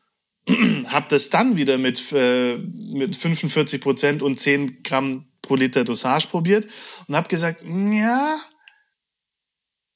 habe 0.86 1.06
das 1.08 1.30
dann 1.30 1.56
wieder 1.56 1.78
mit, 1.78 2.12
äh, 2.12 2.56
mit 2.56 3.16
45 3.16 3.80
Prozent 3.80 4.22
und 4.22 4.38
10 4.38 4.82
Gramm 4.82 5.26
pro 5.42 5.56
Liter 5.56 5.84
Dosage 5.84 6.28
probiert 6.28 6.66
und 7.06 7.16
habe 7.16 7.28
gesagt, 7.28 7.62
ja, 7.64 8.38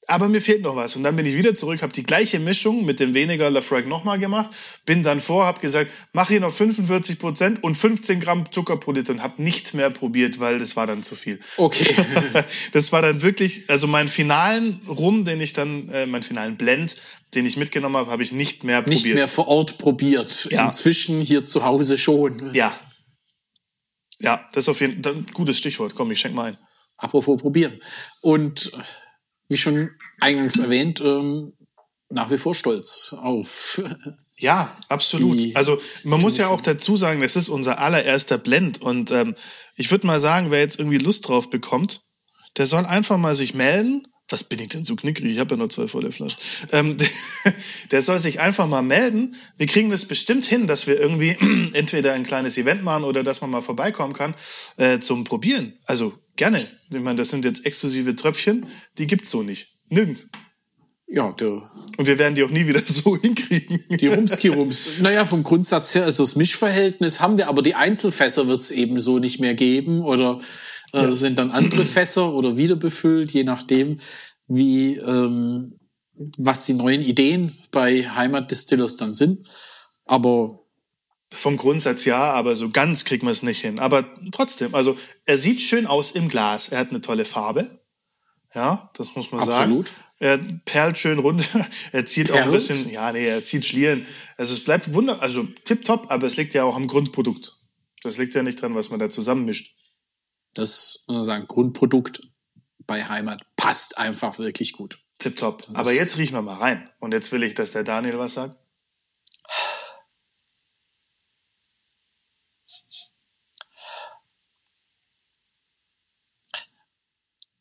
aber 0.07 0.27
mir 0.27 0.41
fehlt 0.41 0.61
noch 0.61 0.75
was. 0.75 0.95
Und 0.95 1.03
dann 1.03 1.15
bin 1.15 1.25
ich 1.25 1.35
wieder 1.35 1.55
zurück, 1.55 1.81
habe 1.81 1.93
die 1.93 2.03
gleiche 2.03 2.39
Mischung 2.39 2.85
mit 2.85 2.99
dem 2.99 3.13
weniger 3.13 3.49
Lafroig 3.49 3.87
nochmal 3.87 4.19
gemacht, 4.19 4.51
bin 4.85 5.03
dann 5.03 5.19
vor, 5.19 5.45
habe 5.45 5.59
gesagt, 5.59 5.91
mach 6.11 6.29
hier 6.29 6.39
noch 6.39 6.51
45 6.51 7.19
Prozent 7.19 7.63
und 7.63 7.75
15 7.75 8.19
Gramm 8.19 8.51
Zucker 8.51 8.77
pro 8.77 8.91
Liter 8.91 9.13
und 9.13 9.23
habe 9.23 9.41
nicht 9.41 9.73
mehr 9.73 9.89
probiert, 9.89 10.39
weil 10.39 10.59
das 10.59 10.75
war 10.75 10.87
dann 10.87 11.03
zu 11.03 11.15
viel. 11.15 11.39
Okay. 11.57 11.95
das 12.71 12.91
war 12.91 13.01
dann 13.01 13.21
wirklich, 13.21 13.69
also 13.69 13.87
meinen 13.87 14.09
finalen 14.09 14.81
Rum, 14.87 15.25
den 15.25 15.41
ich 15.41 15.53
dann, 15.53 15.89
äh, 15.89 16.05
meinen 16.05 16.23
finalen 16.23 16.57
Blend, 16.57 16.95
den 17.35 17.45
ich 17.45 17.57
mitgenommen 17.57 17.97
habe, 17.97 18.11
habe 18.11 18.23
ich 18.23 18.31
nicht 18.31 18.63
mehr 18.63 18.81
probiert. 18.81 19.03
Nicht 19.03 19.13
mehr 19.15 19.27
vor 19.27 19.47
Ort 19.47 19.77
probiert. 19.77 20.47
Ja. 20.51 20.65
Inzwischen 20.65 21.21
hier 21.21 21.45
zu 21.45 21.63
Hause 21.63 21.97
schon. 21.97 22.53
Ja, 22.53 22.77
Ja, 24.19 24.47
das 24.53 24.65
ist 24.65 24.69
auf 24.69 24.81
jeden 24.81 25.03
Fall 25.03 25.15
ein 25.15 25.25
gutes 25.33 25.57
Stichwort. 25.57 25.95
Komm, 25.95 26.11
ich 26.11 26.19
schenk 26.19 26.35
mal 26.35 26.51
ein. 26.51 26.57
Apropos 26.97 27.41
probieren. 27.41 27.79
Und 28.21 28.71
wie 29.49 29.57
schon 29.57 29.89
eingangs 30.19 30.57
erwähnt, 30.59 31.01
ähm, 31.01 31.53
nach 32.09 32.29
wie 32.31 32.37
vor 32.37 32.55
stolz 32.55 33.13
auf. 33.17 33.81
Ja, 34.35 34.75
absolut. 34.89 35.39
Die- 35.39 35.55
also 35.55 35.79
man 36.03 36.19
muss 36.19 36.37
ja 36.37 36.47
auch 36.49 36.59
dazu 36.59 36.97
sagen, 36.97 37.21
das 37.21 37.37
ist 37.37 37.47
unser 37.47 37.79
allererster 37.79 38.37
Blend. 38.37 38.81
Und 38.81 39.09
ähm, 39.11 39.35
ich 39.75 39.89
würde 39.89 40.05
mal 40.07 40.19
sagen, 40.19 40.51
wer 40.51 40.59
jetzt 40.59 40.79
irgendwie 40.79 40.97
Lust 40.97 41.27
drauf 41.29 41.49
bekommt, 41.49 42.01
der 42.57 42.65
soll 42.65 42.85
einfach 42.85 43.17
mal 43.17 43.35
sich 43.35 43.53
melden. 43.53 44.03
Was 44.33 44.43
bin 44.43 44.57
ich 44.57 44.69
denn 44.69 44.83
so 44.83 44.95
knickrig? 44.95 45.31
Ich 45.31 45.37
habe 45.37 45.53
ja 45.53 45.59
nur 45.59 45.69
zwei 45.69 45.87
volle 45.87 46.11
Flaschen. 46.11 46.39
Ähm, 46.71 46.97
der 47.91 48.01
soll 48.01 48.17
sich 48.17 48.39
einfach 48.39 48.67
mal 48.67 48.81
melden. 48.81 49.35
Wir 49.57 49.67
kriegen 49.67 49.91
das 49.91 50.05
bestimmt 50.05 50.43
hin, 50.43 50.65
dass 50.65 50.87
wir 50.87 50.99
irgendwie 50.99 51.37
entweder 51.73 52.13
ein 52.13 52.23
kleines 52.23 52.57
Event 52.57 52.81
machen 52.81 53.03
oder 53.03 53.21
dass 53.21 53.41
man 53.41 53.51
mal 53.51 53.61
vorbeikommen 53.61 54.13
kann 54.13 54.33
äh, 54.77 54.97
zum 54.97 55.23
Probieren. 55.23 55.73
Also 55.85 56.13
gerne. 56.35 56.65
Ich 56.91 56.99
meine, 56.99 57.17
das 57.17 57.29
sind 57.29 57.45
jetzt 57.45 57.63
exklusive 57.67 58.15
Tröpfchen, 58.15 58.65
die 58.97 59.05
gibt's 59.05 59.29
so 59.29 59.43
nicht. 59.43 59.67
Nirgends. 59.89 60.31
Ja, 61.05 61.31
der, 61.33 61.69
Und 61.97 62.07
wir 62.07 62.17
werden 62.17 62.33
die 62.33 62.41
auch 62.41 62.49
nie 62.49 62.65
wieder 62.65 62.81
so 62.85 63.15
hinkriegen. 63.15 63.85
die 63.87 64.07
Rumski-Rums. 64.07 64.99
naja, 65.01 65.25
vom 65.25 65.43
Grundsatz 65.43 65.93
her, 65.93 66.05
also 66.05 66.23
das 66.23 66.35
Mischverhältnis 66.35 67.19
haben 67.19 67.37
wir, 67.37 67.49
aber 67.49 67.61
die 67.61 67.75
Einzelfässer 67.75 68.47
wird 68.47 68.61
es 68.61 68.71
eben 68.71 68.99
so 68.99 69.19
nicht 69.19 69.39
mehr 69.39 69.53
geben 69.53 70.01
oder 70.01 70.39
äh, 70.93 71.11
sind 71.11 71.37
dann 71.39 71.51
andere 71.51 71.85
Fässer 71.85 72.33
oder 72.33 72.55
wieder 72.55 72.75
befüllt, 72.75 73.31
je 73.33 73.43
nachdem, 73.43 73.97
wie 74.47 74.97
ähm, 74.97 75.77
was 76.37 76.65
die 76.65 76.73
neuen 76.75 77.01
Ideen 77.01 77.55
bei 77.71 78.07
Heimatdistillers 78.09 78.97
dann 78.97 79.13
sind. 79.13 79.47
Aber 80.05 80.59
Vom 81.29 81.57
Grundsatz 81.57 82.05
ja, 82.05 82.31
aber 82.31 82.55
so 82.55 82.69
ganz 82.69 83.05
kriegt 83.05 83.23
man 83.23 83.31
es 83.31 83.41
nicht 83.41 83.61
hin. 83.61 83.79
Aber 83.79 84.05
trotzdem, 84.31 84.75
also 84.75 84.95
er 85.25 85.37
sieht 85.37 85.61
schön 85.61 85.87
aus 85.87 86.11
im 86.11 86.29
Glas. 86.29 86.69
Er 86.69 86.79
hat 86.79 86.91
eine 86.91 87.01
tolle 87.01 87.25
Farbe. 87.25 87.67
Ja, 88.53 88.91
das 88.95 89.15
muss 89.15 89.31
man 89.31 89.41
Absolut. 89.41 89.87
sagen. 89.87 89.99
Er 90.19 90.37
perlt 90.65 90.99
schön 90.99 91.17
runter. 91.17 91.67
Er 91.91 92.05
zieht 92.05 92.31
auch 92.31 92.35
ein 92.35 92.43
Perlt? 92.43 92.53
bisschen, 92.53 92.89
ja, 92.91 93.11
nee, 93.11 93.25
er 93.27 93.43
zieht 93.43 93.65
Schlieren. 93.65 94.05
Also 94.37 94.53
es 94.53 94.63
bleibt 94.63 94.93
wunder, 94.93 95.21
also 95.23 95.47
tipptopp, 95.63 96.11
aber 96.11 96.27
es 96.27 96.37
liegt 96.37 96.53
ja 96.53 96.63
auch 96.63 96.75
am 96.75 96.87
Grundprodukt. 96.87 97.55
Das 98.03 98.19
liegt 98.19 98.35
ja 98.35 98.43
nicht 98.43 98.61
dran, 98.61 98.75
was 98.75 98.91
man 98.91 98.99
da 98.99 99.09
zusammenmischt. 99.09 99.75
Das 100.53 101.05
muss 101.07 101.15
man 101.15 101.23
sagen, 101.23 101.47
Grundprodukt 101.47 102.21
bei 102.85 103.05
Heimat 103.05 103.41
passt 103.55 103.97
einfach 103.97 104.37
wirklich 104.39 104.73
gut. 104.73 104.99
Tipptopp. 105.17 105.67
Aber 105.73 105.91
jetzt 105.93 106.17
riechen 106.17 106.35
wir 106.35 106.41
mal 106.41 106.57
rein. 106.57 106.89
Und 106.99 107.13
jetzt 107.13 107.31
will 107.31 107.43
ich, 107.43 107.55
dass 107.55 107.71
der 107.71 107.83
Daniel 107.83 108.19
was 108.19 108.33
sagt. 108.33 108.57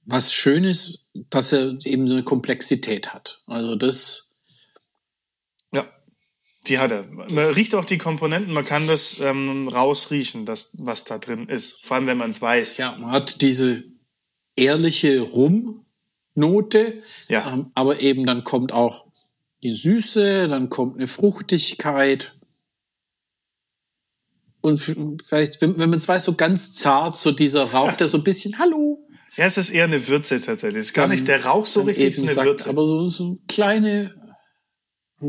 Was 0.05 0.33
schön 0.33 0.65
ist, 0.65 1.11
dass 1.15 1.53
er 1.53 1.79
eben 1.87 2.09
so 2.09 2.15
eine 2.15 2.25
Komplexität 2.25 3.15
hat. 3.15 3.43
Also 3.47 3.77
das, 3.77 4.33
Ja, 5.73 5.91
die 6.69 6.79
hat 6.79 6.93
er. 6.93 7.07
Man 7.09 7.29
riecht 7.55 7.75
auch 7.75 7.85
die 7.85 7.99
Komponenten, 7.99 8.53
man 8.53 8.65
kann 8.65 8.87
das 8.87 9.19
ähm, 9.21 9.69
rausriechen, 9.69 10.45
das, 10.47 10.71
was 10.79 11.05
da 11.05 11.19
drin 11.19 11.49
ist. 11.49 11.85
Vor 11.85 11.97
allem, 11.97 12.07
wenn 12.07 12.19
man 12.19 12.31
es 12.31 12.41
weiß. 12.41 12.77
ja, 12.79 12.97
man 12.97 13.11
hat 13.11 13.41
diese 13.41 13.83
ehrliche 14.57 15.21
Rum-Note, 15.21 17.03
Ja. 17.29 17.53
ähm, 17.53 17.71
aber 17.75 18.01
eben 18.01 18.27
dann 18.27 18.45
kommt 18.45 18.73
auch 18.73 19.07
die 19.63 19.75
Süße, 19.75 20.49
dann 20.49 20.69
kommt 20.69 20.97
eine 20.97 21.09
Fruchtigkeit. 21.09 22.35
Und 24.61 24.79
vielleicht, 24.79 25.61
wenn, 25.61 25.79
wenn 25.79 25.91
man 25.91 25.99
es 25.99 26.07
weiß, 26.07 26.25
so 26.25 26.35
ganz 26.35 26.73
zart, 26.73 27.17
so 27.17 27.33
dieser 27.33 27.65
Rauch, 27.73 27.93
der 27.95 28.07
so 28.07 28.19
ein 28.19 28.25
bisschen, 28.25 28.59
hallo, 28.61 29.05
Ja, 29.37 29.47
es 29.47 29.59
ist 29.59 29.71
eher 29.71 29.85
eine 29.85 30.07
Würze 30.07 30.41
tatsächlich. 30.41 30.79
Es 30.81 30.87
ist 30.87 30.93
gar 30.95 31.09
nicht 31.09 31.27
der 31.27 31.45
Rauch 31.45 31.67
so 31.67 31.83
richtig, 31.83 32.13
es 32.13 32.19
ist 32.19 32.23
eine 32.25 32.35
sagt, 32.35 32.47
Würze. 32.47 32.69
aber 32.71 32.87
so, 32.87 33.07
so 33.09 33.39
kleine, 33.49 34.15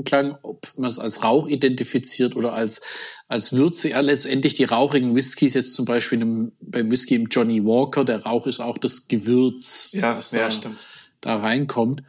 kleinen, 0.03 0.35
ob 0.41 0.67
man 0.77 0.89
es 0.89 0.97
als 0.97 1.23
Rauch 1.23 1.47
identifiziert 1.47 2.35
oder 2.35 2.53
als, 2.53 2.81
als 3.27 3.53
Würze. 3.53 3.89
Ja, 3.89 3.99
letztendlich 3.99 4.55
die 4.55 4.63
rauchigen 4.63 5.15
Whiskys, 5.15 5.53
jetzt 5.53 5.75
zum 5.75 5.85
Beispiel 5.85 6.21
im, 6.21 6.51
beim 6.59 6.89
Whisky 6.89 7.13
im 7.15 7.27
Johnny 7.27 7.63
Walker, 7.63 8.03
der 8.03 8.23
Rauch 8.23 8.47
ist 8.47 8.59
auch 8.59 8.79
das 8.79 9.07
Gewürz, 9.07 9.91
Ja, 9.93 10.15
das 10.15 10.31
ja, 10.31 10.39
da, 10.39 10.51
stimmt. 10.51 10.87
da 11.21 11.35
reinkommt. 11.35 12.01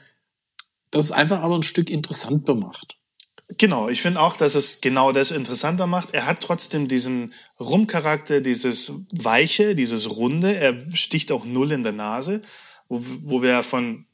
Das 0.90 1.04
ist 1.04 1.12
einfach 1.12 1.40
aber 1.40 1.56
ein 1.56 1.62
Stück 1.62 1.90
interessanter 1.90 2.54
macht. 2.54 2.96
Genau, 3.58 3.88
ich 3.90 4.00
finde 4.00 4.20
auch, 4.20 4.36
dass 4.36 4.54
es 4.54 4.80
genau 4.80 5.12
das 5.12 5.30
interessanter 5.30 5.86
macht. 5.86 6.14
Er 6.14 6.24
hat 6.26 6.40
trotzdem 6.40 6.88
diesen 6.88 7.30
Rumcharakter, 7.60 8.40
dieses 8.40 8.92
Weiche, 9.12 9.74
dieses 9.74 10.16
Runde. 10.16 10.56
Er 10.56 10.80
sticht 10.96 11.30
auch 11.30 11.44
null 11.44 11.72
in 11.72 11.82
der 11.82 11.92
Nase, 11.92 12.40
wo, 12.88 13.02
wo 13.20 13.42
wir 13.42 13.62
von 13.62 14.06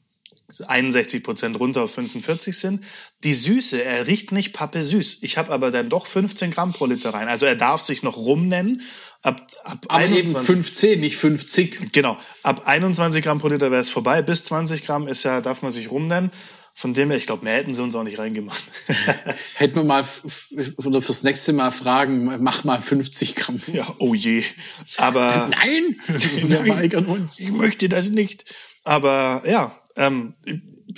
61 0.59 1.23
Prozent 1.23 1.59
runter 1.59 1.83
auf 1.83 1.93
45 1.93 2.57
sind. 2.57 2.83
Die 3.23 3.33
Süße, 3.33 3.83
er 3.83 4.07
riecht 4.07 4.31
nicht 4.31 4.53
pappe 4.53 4.83
süß. 4.83 5.19
Ich 5.21 5.37
habe 5.37 5.51
aber 5.51 5.71
dann 5.71 5.89
doch 5.89 6.07
15 6.07 6.51
Gramm 6.51 6.73
pro 6.73 6.85
Liter 6.85 7.13
rein. 7.13 7.27
Also 7.27 7.45
er 7.45 7.55
darf 7.55 7.81
sich 7.81 8.03
noch 8.03 8.17
Rum 8.17 8.49
nennen. 8.49 8.81
Ab, 9.23 9.47
ab 9.63 9.85
Aber 9.87 10.03
eben 10.03 10.13
21 10.15 10.45
15, 10.45 10.99
nicht 10.99 11.17
50. 11.17 11.91
Genau, 11.91 12.17
ab 12.43 12.63
21 12.65 13.23
Gramm 13.23 13.39
pro 13.39 13.47
Liter 13.47 13.71
wäre 13.71 13.81
es 13.81 13.89
vorbei. 13.89 14.21
Bis 14.21 14.43
20 14.43 14.83
Gramm 14.83 15.07
ist 15.07 15.23
ja, 15.23 15.41
darf 15.41 15.61
man 15.61 15.71
sich 15.71 15.91
rumnennen. 15.91 16.31
Von 16.73 16.93
dem 16.93 17.09
her, 17.09 17.17
ich 17.17 17.25
glaube, 17.25 17.43
mehr 17.43 17.57
hätten 17.57 17.73
sie 17.73 17.83
uns 17.83 17.95
auch 17.95 18.03
nicht 18.03 18.17
reingemacht. 18.17 18.63
Hätten 19.55 19.75
wir 19.75 19.83
mal 19.83 20.05
oder 20.77 21.01
fürs 21.01 21.21
nächste 21.23 21.53
Mal 21.53 21.69
fragen, 21.69 22.41
mach 22.41 22.63
mal 22.63 22.81
50 22.81 23.35
Gramm. 23.35 23.61
ja, 23.67 23.93
oh 23.99 24.15
je. 24.15 24.43
Aber 24.97 25.49
Nein, 25.51 25.97
wir 26.07 26.67
weigern 26.67 27.05
uns. 27.05 27.39
ich 27.39 27.51
möchte 27.51 27.89
das 27.89 28.09
nicht. 28.09 28.45
Aber 28.83 29.43
ja, 29.45 29.77
ähm, 29.95 30.33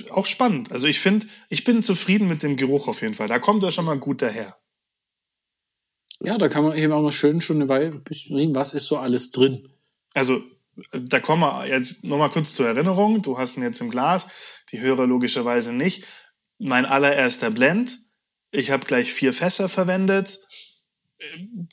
auch 0.10 0.26
spannend. 0.26 0.72
Also 0.72 0.88
ich 0.88 1.00
finde, 1.00 1.28
ich 1.50 1.64
bin 1.64 1.84
zufrieden 1.84 2.28
mit 2.28 2.44
dem 2.44 2.58
Geruch 2.58 2.88
auf 2.88 3.02
jeden 3.02 3.14
Fall. 3.14 3.28
Da 3.28 3.40
kommt 3.40 3.64
er 3.64 3.72
schon 3.72 3.86
mal 3.86 3.98
gut 3.98 4.22
daher. 4.22 4.56
Ja, 6.20 6.38
da 6.38 6.48
kann 6.48 6.64
man 6.64 6.78
eben 6.78 6.94
auch 6.94 7.02
mal 7.02 7.12
schön 7.12 7.42
schon 7.42 7.58
eine 7.58 7.70
Weile 7.70 7.88
ein 7.88 8.04
bisschen 8.04 8.36
riechen, 8.36 8.56
was 8.56 8.74
ist 8.74 8.86
so 8.86 8.98
alles 8.98 9.32
drin. 9.32 9.68
Also 10.14 10.42
da 10.94 11.20
kommen 11.20 11.42
wir 11.42 11.68
jetzt 11.68 12.04
nochmal 12.04 12.30
kurz 12.30 12.54
zur 12.54 12.68
Erinnerung. 12.68 13.22
Du 13.22 13.38
hast 13.38 13.58
ihn 13.58 13.64
jetzt 13.64 13.82
im 13.82 13.92
Glas, 13.92 14.28
die 14.72 14.80
Hörer 14.80 15.06
logischerweise 15.06 15.74
nicht. 15.74 16.06
Mein 16.58 16.86
allererster 16.86 17.52
Blend. 17.52 18.00
Ich 18.52 18.72
habe 18.72 18.86
gleich 18.86 19.14
vier 19.14 19.34
Fässer 19.34 19.70
verwendet. 19.70 20.40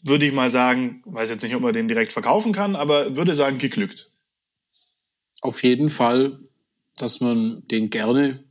Würde 0.05 0.27
ich 0.27 0.33
mal 0.33 0.51
sagen, 0.51 1.03
weiß 1.07 1.31
jetzt 1.31 1.43
nicht, 1.43 1.55
ob 1.55 1.63
man 1.63 1.73
den 1.73 1.89
direkt 1.89 2.13
verkaufen 2.13 2.53
kann, 2.53 2.77
aber 2.77 3.17
würde 3.17 3.35
sagen, 3.35 3.59
geglückt. 3.59 4.11
Auf 5.43 5.63
jeden 5.63 5.89
Fall, 5.89 6.39
dass 7.03 7.21
man 7.21 7.63
den 7.69 7.91
gerne 7.91 8.43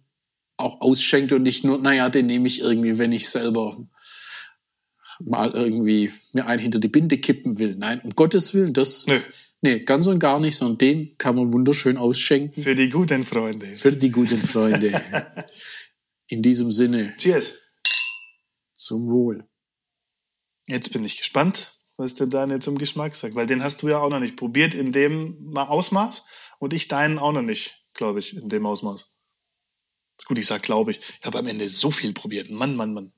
auch 0.58 0.82
ausschenkt 0.82 1.32
und 1.32 1.44
nicht 1.44 1.63
nur, 1.63 1.77
naja, 1.79 2.10
den 2.10 2.25
nehme 2.25 2.48
ich 2.48 2.60
irgendwie, 2.60 2.98
wenn 2.98 3.12
ich 3.12 3.29
selber 3.29 3.77
mal 5.22 5.51
irgendwie 5.51 6.12
mir 6.34 6.46
einen 6.48 6.62
hinter 6.62 6.79
die 6.79 6.88
Binde 6.88 7.18
kippen 7.18 7.60
will. 7.60 7.75
Nein, 7.77 8.00
um 8.01 8.12
Gottes 8.15 8.53
Willen, 8.53 8.74
das, 8.74 9.06
Nö. 9.08 9.20
nee, 9.62 9.79
ganz 9.79 10.08
und 10.08 10.20
gar 10.20 10.39
nicht, 10.39 10.56
sondern 10.58 10.77
den 10.77 11.18
kann 11.18 11.36
man 11.36 11.51
wunderschön 11.53 11.98
ausschenken 11.98 12.63
Für 12.63 12.75
die 12.75 12.89
guten 12.89 13.24
Freunde. 13.24 13.74
für 13.74 13.91
die 13.91 14.12
guten 14.12 14.41
Freunde. 14.41 15.01
In 16.27 16.41
diesem 16.41 16.72
Sinne, 16.72 17.13
Cheers. 17.18 17.56
zum 18.74 19.10
Wohl. 19.10 19.46
Jetzt 20.68 20.94
bin 20.94 21.03
ich 21.03 21.18
gespannt, 21.18 21.74
was 21.98 22.15
der 22.15 22.27
Daniel 22.27 22.60
zum 22.60 22.77
Geschmack 22.77 23.15
sagt, 23.15 23.36
weil 23.36 23.48
den 23.48 23.63
hast 23.63 23.82
du 23.82 23.89
ja 23.89 24.00
auch 24.00 24.10
noch 24.10 24.20
nicht 24.20 24.38
probiert 24.38 24.74
in 24.74 24.91
dem 24.91 25.38
Ma- 25.51 25.68
Ausmaß 25.68 26.24
und 26.60 26.72
ich 26.74 26.88
deinen 26.88 27.18
auch 27.18 27.32
noch 27.34 27.41
nicht, 27.41 27.78
glaube 28.00 28.20
ich, 28.20 28.36
in 28.36 28.50
dem 28.50 28.65
Ausmaß. 28.65 29.13
Gut, 30.25 30.38
ich 30.38 30.48
sag 30.48 30.63
glaube 30.63 30.91
ich. 30.91 31.00
Ich 31.20 31.25
habe 31.25 31.38
am 31.39 31.48
Ende 31.48 31.68
so 31.70 31.91
viel 31.91 32.13
probiert. 32.13 32.50
Mann, 32.50 32.75
Mann, 32.75 32.94
Mann. 32.94 33.13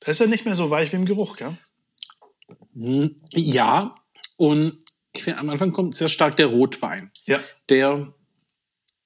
Da 0.00 0.10
ist 0.10 0.20
er 0.20 0.26
nicht 0.26 0.44
mehr 0.44 0.54
so 0.54 0.70
weich 0.70 0.92
wie 0.92 0.96
im 0.96 1.06
Geruch, 1.06 1.36
gell? 1.36 1.56
Hm, 2.74 3.16
Ja, 3.32 3.94
und 4.36 4.78
ich 5.12 5.22
finde, 5.22 5.40
am 5.40 5.50
Anfang 5.50 5.72
kommt 5.72 5.94
sehr 5.94 6.08
stark 6.08 6.36
der 6.36 6.46
Rotwein. 6.46 7.10
Ja. 7.24 7.40
Der 7.68 8.12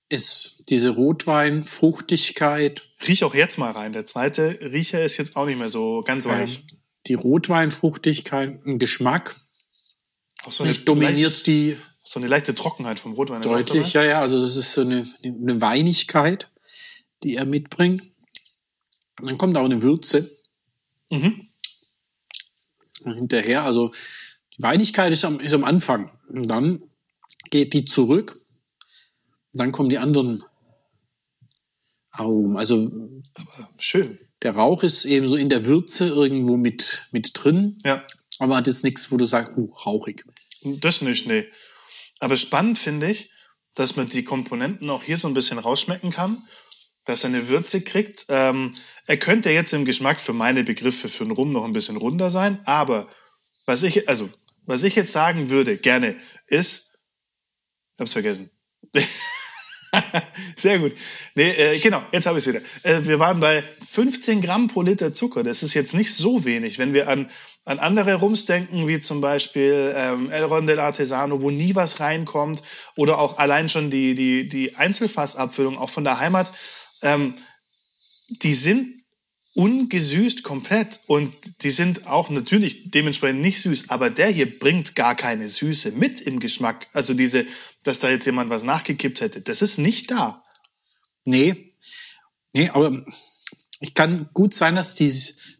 ist 0.08 0.64
diese 0.68 0.90
Rotweinfruchtigkeit, 0.90 2.82
Riech 3.06 3.24
auch 3.24 3.34
jetzt 3.34 3.58
mal 3.58 3.70
rein. 3.72 3.92
Der 3.92 4.06
zweite 4.06 4.58
Riecher 4.60 5.02
ist 5.02 5.16
jetzt 5.18 5.36
auch 5.36 5.46
nicht 5.46 5.58
mehr 5.58 5.68
so 5.68 6.02
ganz 6.06 6.26
weich. 6.26 6.58
ähm, 6.70 6.78
die 7.06 7.14
Rotweinfruchtigkeit, 7.14 8.64
ein 8.66 8.78
Geschmack. 8.78 9.34
Auch 10.44 10.52
so 10.52 10.62
eine, 10.64 10.72
Nicht 10.72 10.88
dominiert 10.88 11.32
leicht, 11.32 11.46
die 11.46 11.76
so 12.02 12.18
eine 12.20 12.28
leichte 12.28 12.54
Trockenheit 12.54 12.98
vom 12.98 13.12
Rotwein. 13.12 13.42
deutlich, 13.42 13.92
ja, 13.94 14.02
ja. 14.04 14.20
Also 14.20 14.40
das 14.40 14.56
ist 14.56 14.72
so 14.72 14.82
eine, 14.82 15.06
eine 15.22 15.60
Weinigkeit, 15.60 16.50
die 17.22 17.36
er 17.36 17.44
mitbringt. 17.46 18.10
Und 19.20 19.28
dann 19.28 19.38
kommt 19.38 19.56
auch 19.56 19.64
eine 19.64 19.82
Würze 19.82 20.30
Mhm. 21.10 21.46
hinterher. 23.04 23.64
Also 23.64 23.90
die 24.56 24.62
Weinigkeit 24.62 25.12
ist 25.12 25.24
am, 25.24 25.40
ist 25.40 25.52
am 25.52 25.64
Anfang. 25.64 26.10
Und 26.28 26.48
dann 26.48 26.82
geht 27.50 27.72
die 27.72 27.84
zurück. 27.84 28.36
Dann 29.54 29.72
kommen 29.72 29.88
die 29.88 29.98
anderen 29.98 30.42
Aromen. 32.10 32.56
Also 32.56 32.90
Schön. 33.78 34.18
der 34.42 34.54
Rauch 34.54 34.82
ist 34.82 35.04
eben 35.04 35.26
so 35.26 35.36
in 35.36 35.48
der 35.48 35.66
Würze 35.66 36.08
irgendwo 36.08 36.56
mit, 36.56 37.06
mit 37.12 37.30
drin. 37.34 37.78
Ja. 37.84 38.04
Aber 38.38 38.56
hat 38.56 38.66
jetzt 38.66 38.84
nichts, 38.84 39.10
wo 39.10 39.16
du 39.16 39.26
sagst, 39.26 39.56
uh, 39.56 39.72
rauchig. 39.86 40.24
Das 40.62 41.02
nicht, 41.02 41.26
nee. 41.26 41.46
Aber 42.20 42.36
spannend 42.36 42.78
finde 42.78 43.10
ich, 43.10 43.30
dass 43.74 43.96
man 43.96 44.08
die 44.08 44.24
Komponenten 44.24 44.90
auch 44.90 45.02
hier 45.02 45.16
so 45.16 45.28
ein 45.28 45.34
bisschen 45.34 45.58
rausschmecken 45.58 46.10
kann, 46.10 46.42
dass 47.04 47.24
er 47.24 47.30
eine 47.30 47.48
Würze 47.48 47.80
kriegt. 47.80 48.26
Ähm, 48.28 48.74
er 49.06 49.16
könnte 49.16 49.50
jetzt 49.50 49.72
im 49.72 49.84
Geschmack 49.84 50.20
für 50.20 50.32
meine 50.32 50.64
Begriffe 50.64 51.08
für 51.08 51.24
einen 51.24 51.32
Rum 51.32 51.52
noch 51.52 51.64
ein 51.64 51.72
bisschen 51.72 51.96
runder 51.96 52.30
sein, 52.30 52.60
aber 52.64 53.08
was 53.66 53.82
ich, 53.82 54.08
also, 54.08 54.30
was 54.64 54.82
ich 54.82 54.94
jetzt 54.94 55.12
sagen 55.12 55.50
würde, 55.50 55.76
gerne, 55.76 56.16
ist, 56.46 56.98
ich 57.96 58.00
hab's 58.00 58.12
vergessen. 58.12 58.50
Sehr 60.56 60.78
gut. 60.78 60.94
Nee, 61.34 61.50
äh, 61.50 61.78
genau, 61.78 62.02
jetzt 62.12 62.26
habe 62.26 62.38
ich 62.38 62.46
es 62.46 62.54
wieder. 62.54 62.64
Äh, 62.82 63.06
wir 63.06 63.18
waren 63.18 63.40
bei 63.40 63.64
15 63.86 64.40
Gramm 64.40 64.68
pro 64.68 64.82
Liter 64.82 65.12
Zucker. 65.12 65.42
Das 65.42 65.62
ist 65.62 65.74
jetzt 65.74 65.94
nicht 65.94 66.14
so 66.14 66.44
wenig. 66.44 66.78
Wenn 66.78 66.94
wir 66.94 67.08
an, 67.08 67.30
an 67.64 67.78
andere 67.78 68.14
Rums 68.14 68.44
denken, 68.44 68.86
wie 68.88 68.98
zum 68.98 69.20
Beispiel 69.20 69.94
ähm, 69.96 70.30
El 70.30 70.44
Ron 70.44 70.66
del 70.66 70.80
Artesano, 70.80 71.40
wo 71.40 71.50
nie 71.50 71.74
was 71.74 72.00
reinkommt, 72.00 72.62
oder 72.96 73.18
auch 73.18 73.38
allein 73.38 73.68
schon 73.68 73.90
die, 73.90 74.14
die, 74.14 74.48
die 74.48 74.76
Einzelfassabfüllung, 74.76 75.78
auch 75.78 75.90
von 75.90 76.04
der 76.04 76.20
Heimat, 76.20 76.50
ähm, 77.02 77.34
die 78.28 78.54
sind 78.54 78.94
ungesüßt 79.54 80.42
komplett 80.42 81.00
und 81.06 81.32
die 81.62 81.70
sind 81.70 82.08
auch 82.08 82.28
natürlich 82.28 82.90
dementsprechend 82.90 83.40
nicht 83.40 83.62
süß, 83.62 83.90
aber 83.90 84.10
der 84.10 84.26
hier 84.28 84.58
bringt 84.58 84.96
gar 84.96 85.14
keine 85.14 85.46
Süße 85.46 85.92
mit 85.92 86.20
im 86.22 86.40
Geschmack. 86.40 86.88
Also 86.92 87.14
diese, 87.14 87.46
dass 87.84 88.00
da 88.00 88.10
jetzt 88.10 88.26
jemand 88.26 88.50
was 88.50 88.64
nachgekippt 88.64 89.20
hätte, 89.20 89.40
das 89.40 89.62
ist 89.62 89.78
nicht 89.78 90.10
da. 90.10 90.44
Nee. 91.24 91.74
Nee, 92.52 92.70
aber 92.70 93.04
ich 93.80 93.94
kann 93.94 94.30
gut 94.32 94.54
sein, 94.54 94.74
dass 94.74 94.94
die 94.94 95.12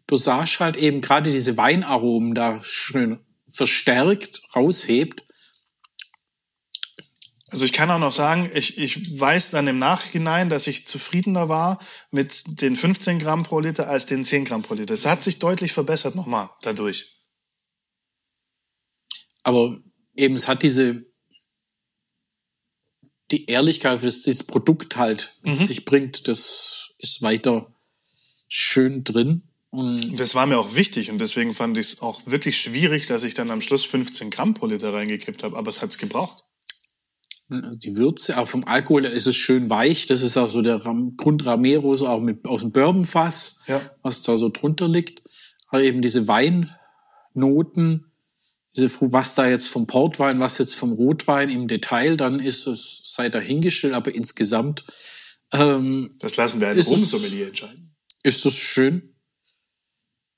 Dosage 0.07 0.57
halt 0.59 0.77
eben 0.77 1.01
gerade 1.01 1.31
diese 1.31 1.57
Weinaromen 1.57 2.35
da 2.35 2.61
schön 2.63 3.19
verstärkt 3.47 4.41
raushebt. 4.55 5.23
Also 7.49 7.65
ich 7.65 7.73
kann 7.73 7.91
auch 7.91 7.99
noch 7.99 8.11
sagen, 8.11 8.51
ich, 8.53 8.77
ich 8.77 9.19
weiß 9.19 9.51
dann 9.51 9.67
im 9.67 9.79
Nachhinein, 9.79 10.49
dass 10.49 10.67
ich 10.67 10.87
zufriedener 10.87 11.47
war 11.47 11.79
mit 12.11 12.61
den 12.61 12.75
15 12.75 13.19
Gramm 13.19 13.43
pro 13.43 13.59
Liter 13.59 13.87
als 13.87 14.07
den 14.07 14.23
10 14.23 14.45
Gramm 14.45 14.61
pro 14.61 14.73
Liter. 14.73 14.93
Es 14.93 15.05
hat 15.05 15.23
sich 15.23 15.39
deutlich 15.39 15.71
verbessert 15.71 16.15
nochmal 16.15 16.49
dadurch. 16.63 17.15
Aber 19.43 19.79
eben, 20.15 20.35
es 20.35 20.47
hat 20.47 20.63
diese, 20.63 21.05
die 23.31 23.47
Ehrlichkeit, 23.47 24.03
dass 24.03 24.21
dieses 24.21 24.43
Produkt 24.43 24.97
halt 24.97 25.31
mit 25.43 25.59
sich 25.59 25.85
bringt, 25.85 26.27
das 26.27 26.91
ist 26.99 27.21
weiter 27.21 27.73
schön 28.47 29.03
drin. 29.03 29.43
Und 29.71 30.17
Das 30.19 30.35
war 30.35 30.45
mir 30.45 30.57
auch 30.57 30.75
wichtig 30.75 31.09
und 31.11 31.17
deswegen 31.19 31.53
fand 31.53 31.77
ich 31.77 31.87
es 31.87 32.01
auch 32.01 32.21
wirklich 32.27 32.57
schwierig, 32.57 33.07
dass 33.07 33.23
ich 33.23 33.33
dann 33.33 33.51
am 33.51 33.61
Schluss 33.61 33.83
15 33.83 34.29
Gramm 34.29 34.53
pro 34.53 34.67
Liter 34.67 34.93
reingekippt 34.93 35.43
habe, 35.43 35.57
aber 35.57 35.69
es 35.69 35.81
hat's 35.81 35.97
gebraucht. 35.97 36.43
die 37.49 37.95
Würze, 37.95 38.37
auch 38.39 38.47
vom 38.47 38.63
Alkohol 38.65 39.05
ist 39.05 39.27
es 39.27 39.35
schön 39.35 39.69
weich. 39.69 40.05
Das 40.07 40.21
ist 40.23 40.35
auch 40.37 40.49
so 40.49 40.61
der 40.61 40.83
Ram 40.85 41.15
Grund 41.17 41.45
Ramero, 41.45 41.95
so 41.95 42.07
auch 42.07 42.21
mit, 42.21 42.45
aus 42.47 42.61
dem 42.61 42.71
Bourbonfass, 42.71 43.61
Ja. 43.67 43.81
was 44.01 44.21
da 44.23 44.35
so 44.37 44.49
drunter 44.49 44.87
liegt. 44.87 45.21
Aber 45.69 45.83
eben 45.83 46.01
diese 46.01 46.27
Weinnoten, 46.27 48.11
was 48.77 49.35
da 49.35 49.47
jetzt 49.49 49.67
vom 49.67 49.87
Portwein, 49.87 50.39
was 50.39 50.57
jetzt 50.57 50.75
vom 50.75 50.91
Rotwein 50.93 51.49
im 51.49 51.67
Detail, 51.67 52.17
dann 52.17 52.39
ist 52.39 52.67
es, 52.67 53.01
sei 53.03 53.29
dahingestellt, 53.29 53.93
aber 53.93 54.13
insgesamt 54.13 54.83
ähm, 55.53 56.15
Das 56.19 56.35
lassen 56.37 56.59
wir 56.59 56.69
es- 56.69 56.87
Rumsommelier 56.87 57.47
entscheiden. 57.47 57.95
ist 58.23 58.45
das 58.45 58.53
schön, 58.55 59.15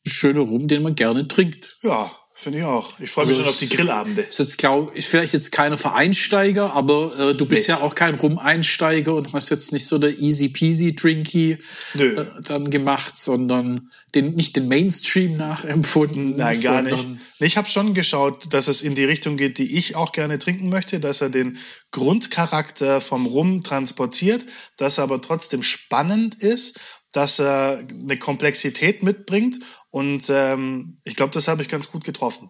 schöner 0.05 0.41
Rum, 0.41 0.67
den 0.67 0.83
man 0.83 0.95
gerne 0.95 1.27
trinkt. 1.27 1.77
Ja, 1.81 2.11
finde 2.39 2.59
ich 2.59 2.65
auch. 2.65 2.99
Ich 2.99 3.09
freue 3.09 3.25
mich 3.25 3.35
Also 3.37 3.43
schon 3.45 3.53
auf 3.53 3.59
die 3.59 3.69
Grillabende. 3.69 4.21
Ist 4.21 4.39
jetzt 4.39 4.57
glaube 4.57 4.91
ich 4.95 5.07
vielleicht 5.07 5.33
jetzt 5.33 5.51
keine 5.51 5.77
Vereinsteiger, 5.77 6.73
aber 6.73 7.11
äh, 7.19 7.33
du 7.35 7.45
bist 7.45 7.67
Nee. 7.67 7.73
ja 7.73 7.81
auch 7.81 7.95
kein 7.95 8.15
Rum-Einsteiger 8.15 9.13
und 9.15 9.33
hast 9.33 9.49
jetzt 9.49 9.73
nicht 9.73 9.85
so 9.85 9.97
der 9.97 10.17
easy 10.19 10.49
peasy 10.49 10.95
Drinky 10.95 11.57
äh, 11.97 12.25
dann 12.43 12.69
gemacht, 12.69 13.17
sondern 13.17 13.89
den 14.15 14.35
nicht 14.35 14.55
den 14.55 14.67
Mainstream 14.67 15.35
nachempfunden. 15.37 16.37
Nein, 16.37 16.61
gar 16.61 16.81
nicht. 16.81 17.05
Ich 17.39 17.57
habe 17.57 17.67
schon 17.69 17.93
geschaut, 17.93 18.53
dass 18.53 18.67
es 18.67 18.81
in 18.81 18.95
die 18.95 19.03
Richtung 19.03 19.37
geht, 19.37 19.57
die 19.57 19.75
ich 19.77 19.95
auch 19.95 20.11
gerne 20.11 20.39
trinken 20.39 20.69
möchte, 20.69 20.99
dass 20.99 21.21
er 21.21 21.29
den 21.29 21.57
Grundcharakter 21.91 23.01
vom 23.01 23.25
Rum 23.25 23.61
transportiert, 23.61 24.45
dass 24.77 24.97
er 24.97 25.03
aber 25.03 25.21
trotzdem 25.21 25.61
spannend 25.61 26.35
ist, 26.35 26.79
dass 27.13 27.39
er 27.39 27.79
eine 27.89 28.17
Komplexität 28.17 29.03
mitbringt 29.03 29.59
und 29.89 30.29
ähm, 30.29 30.97
ich 31.03 31.15
glaube, 31.15 31.31
das 31.31 31.47
habe 31.47 31.61
ich 31.61 31.69
ganz 31.69 31.91
gut 31.91 32.03
getroffen. 32.03 32.49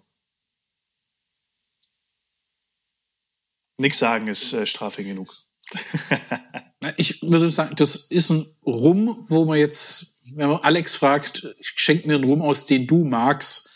Nix 3.78 4.00
sagen 4.00 4.28
ist 4.28 4.54
äh, 4.54 4.66
Strafe 4.66 5.04
genug. 5.04 5.36
Ich 6.96 7.22
würde 7.24 7.50
sagen, 7.50 7.76
das 7.76 7.96
ist 7.96 8.30
ein 8.30 8.46
Rum, 8.66 9.16
wo 9.30 9.46
man 9.46 9.58
jetzt, 9.58 10.36
wenn 10.36 10.48
man 10.48 10.62
Alex 10.62 10.96
fragt, 10.96 11.48
schenk 11.60 12.06
mir 12.06 12.16
einen 12.16 12.24
Rum 12.24 12.42
aus, 12.42 12.66
den 12.68 12.86
du 12.86 13.04
magst, 13.04 13.70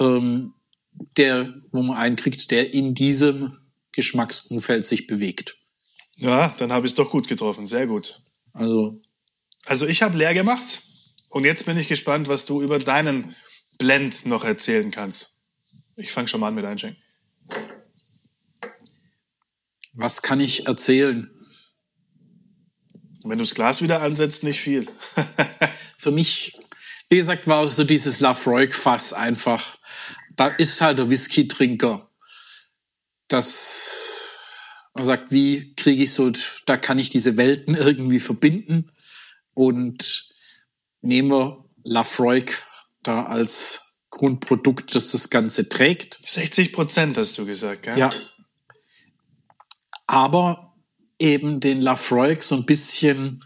ähm, 0.00 0.54
der, 1.16 1.54
wo 1.70 1.82
man 1.82 1.98
einen 1.98 2.16
kriegt, 2.16 2.50
der 2.50 2.72
in 2.72 2.94
diesem 2.94 3.56
Geschmacksumfeld 3.92 4.86
sich 4.86 5.06
bewegt. 5.06 5.56
Ja, 6.16 6.54
dann 6.58 6.72
habe 6.72 6.86
ich 6.86 6.92
es 6.92 6.96
doch 6.96 7.10
gut 7.10 7.28
getroffen. 7.28 7.66
Sehr 7.66 7.86
gut. 7.86 8.22
Also 8.54 8.98
Also 9.68 9.86
ich 9.86 10.00
habe 10.02 10.16
leer 10.16 10.32
gemacht 10.32 10.82
und 11.28 11.44
jetzt 11.44 11.66
bin 11.66 11.76
ich 11.76 11.88
gespannt, 11.88 12.26
was 12.26 12.46
du 12.46 12.62
über 12.62 12.78
deinen 12.78 13.36
Blend 13.78 14.24
noch 14.24 14.42
erzählen 14.42 14.90
kannst. 14.90 15.32
Ich 15.96 16.10
fange 16.10 16.26
schon 16.26 16.40
mal 16.40 16.48
an 16.48 16.54
mit 16.54 16.64
Einschenken. 16.64 17.02
Was 19.92 20.22
kann 20.22 20.40
ich 20.40 20.66
erzählen? 20.66 21.30
Wenn 23.24 23.36
du 23.36 23.44
das 23.44 23.54
Glas 23.54 23.82
wieder 23.82 24.00
ansetzt, 24.00 24.42
nicht 24.42 24.58
viel. 24.58 24.88
Für 25.98 26.12
mich, 26.12 26.56
wie 27.10 27.16
gesagt, 27.16 27.46
war 27.46 27.66
so 27.66 27.84
dieses 27.84 28.20
Lafroig-Fass 28.20 29.12
einfach. 29.12 29.76
Da 30.36 30.46
ist 30.46 30.80
halt 30.80 30.98
der 30.98 31.10
Whisky-Trinker. 31.10 32.10
Das, 33.26 34.38
man 34.94 35.04
sagt, 35.04 35.30
wie 35.30 35.74
kriege 35.74 36.04
ich 36.04 36.12
so, 36.14 36.32
da 36.64 36.78
kann 36.78 36.98
ich 36.98 37.10
diese 37.10 37.36
Welten 37.36 37.74
irgendwie 37.74 38.20
verbinden. 38.20 38.90
Und 39.58 40.28
nehmen 41.00 41.30
wir 41.30 41.64
Lafroig 41.82 42.62
da 43.02 43.24
als 43.24 43.98
Grundprodukt, 44.08 44.94
das 44.94 45.10
das 45.10 45.30
Ganze 45.30 45.68
trägt. 45.68 46.20
60 46.24 46.72
Prozent 46.72 47.18
hast 47.18 47.36
du 47.38 47.44
gesagt, 47.44 47.82
gell? 47.82 47.98
Ja. 47.98 48.08
Aber 50.06 50.76
eben 51.18 51.58
den 51.58 51.80
Lafroig 51.80 52.44
so 52.44 52.54
ein 52.54 52.66
bisschen, 52.66 53.44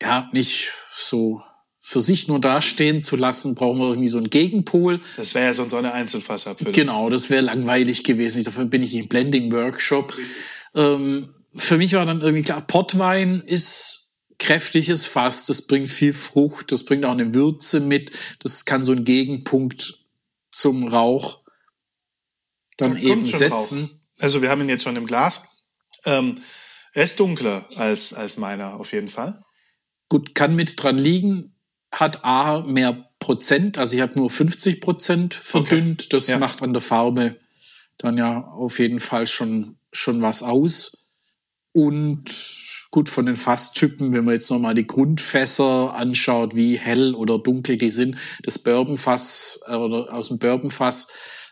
ja, 0.00 0.30
nicht 0.32 0.70
so 0.96 1.42
für 1.80 2.00
sich 2.00 2.28
nur 2.28 2.40
dastehen 2.40 3.02
zu 3.02 3.16
lassen, 3.16 3.56
brauchen 3.56 3.80
wir 3.80 3.88
irgendwie 3.88 4.08
so 4.08 4.18
einen 4.18 4.30
Gegenpol. 4.30 5.00
Das 5.16 5.34
wäre 5.34 5.46
ja 5.46 5.52
sonst 5.54 5.74
auch 5.74 5.78
eine 5.78 5.92
Einzelfassabfüllung. 5.92 6.72
Genau, 6.72 7.10
das 7.10 7.30
wäre 7.30 7.42
langweilig 7.42 8.04
gewesen. 8.04 8.44
Dafür 8.44 8.66
bin 8.66 8.84
ich 8.84 8.94
im 8.94 9.08
Blending-Workshop. 9.08 10.16
Ähm, 10.76 11.28
für 11.52 11.78
mich 11.78 11.94
war 11.94 12.06
dann 12.06 12.20
irgendwie 12.20 12.44
klar, 12.44 12.60
Pottwein 12.60 13.42
ist 13.44 14.05
kräftiges 14.38 15.04
Fass, 15.06 15.46
das 15.46 15.62
bringt 15.62 15.88
viel 15.88 16.12
Frucht, 16.12 16.72
das 16.72 16.84
bringt 16.84 17.04
auch 17.04 17.12
eine 17.12 17.34
Würze 17.34 17.80
mit, 17.80 18.10
das 18.40 18.64
kann 18.64 18.82
so 18.84 18.92
ein 18.92 19.04
Gegenpunkt 19.04 19.94
zum 20.50 20.88
Rauch 20.88 21.40
dann 22.76 22.94
Da 22.94 23.00
eben 23.00 23.26
setzen. 23.26 23.84
Rauch. 23.84 23.90
Also 24.18 24.42
wir 24.42 24.50
haben 24.50 24.60
ihn 24.62 24.68
jetzt 24.68 24.84
schon 24.84 24.96
im 24.96 25.06
Glas. 25.06 25.42
Ähm, 26.04 26.40
er 26.92 27.04
ist 27.04 27.20
dunkler 27.20 27.68
als, 27.76 28.14
als 28.14 28.36
meiner 28.38 28.74
auf 28.74 28.92
jeden 28.92 29.08
Fall. 29.08 29.42
Gut, 30.08 30.34
kann 30.34 30.54
mit 30.54 30.82
dran 30.82 30.98
liegen, 30.98 31.54
hat 31.92 32.24
A 32.24 32.60
mehr 32.60 33.10
Prozent, 33.18 33.78
also 33.78 33.96
ich 33.96 34.02
habe 34.02 34.14
nur 34.18 34.30
50 34.30 34.80
Prozent 34.80 35.34
verdünnt. 35.34 36.12
Das 36.12 36.26
Ja. 36.26 36.38
macht 36.38 36.62
an 36.62 36.72
der 36.72 36.82
Farbe 36.82 37.36
dann 37.98 38.18
ja 38.18 38.42
auf 38.48 38.78
jeden 38.78 39.00
Fall 39.00 39.26
schon, 39.26 39.78
schon 39.92 40.20
was 40.22 40.42
aus. 40.42 41.05
Und 41.76 42.24
gut, 42.90 43.10
von 43.10 43.26
den 43.26 43.36
Fasstypen, 43.36 44.14
wenn 44.14 44.24
man 44.24 44.32
jetzt 44.32 44.50
nochmal 44.50 44.72
die 44.72 44.86
Grundfässer 44.86 45.94
anschaut, 45.94 46.56
wie 46.56 46.78
hell 46.78 47.14
oder 47.14 47.38
dunkel 47.38 47.76
die 47.76 47.90
sind, 47.90 48.16
das 48.44 48.58
Bourbonfass 48.58 49.60
äh, 49.68 49.74
oder 49.74 50.10
aus 50.14 50.28
dem 50.28 50.38
Bourbonfass 50.38 51.08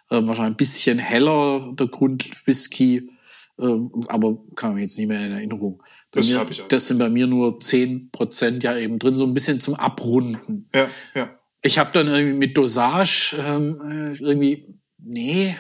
äh, 0.09 0.15
wahrscheinlich 0.23 0.55
ein 0.55 0.57
bisschen 0.57 0.99
heller, 0.99 1.75
der 1.79 1.89
Grundwhisky, 1.89 3.11
äh, 3.59 3.79
aber 4.09 4.39
kann 4.57 4.73
mich 4.77 4.85
jetzt 4.85 4.97
nicht 4.97 5.09
mehr 5.09 5.27
in 5.27 5.33
Erinnerung. 5.33 5.83
Bei 6.11 6.21
Das 6.21 6.31
mir, 6.31 6.47
ich 6.49 6.63
auch. 6.63 6.69
das 6.69 6.87
sind 6.87 6.97
bei 6.97 7.11
mir 7.11 7.27
nur 7.27 7.61
10 7.61 8.09
Prozent 8.11 8.63
ja 8.63 8.79
eben 8.79 8.99
drin, 8.99 9.15
so 9.15 9.27
ein 9.27 9.35
bisschen 9.35 9.61
zum 9.61 9.75
Abrunden. 9.75 10.71
Ja, 10.75 10.89
ja. 11.15 11.39
Ich 11.61 11.79
habe 11.79 11.91
dann 11.93 12.07
irgendwie 12.07 12.39
mit 12.39 12.57
Dosage 12.57 13.37
ähm, 13.47 13.79
äh, 13.85 14.17
irgendwie, 14.25 14.81
nee, 14.97 15.55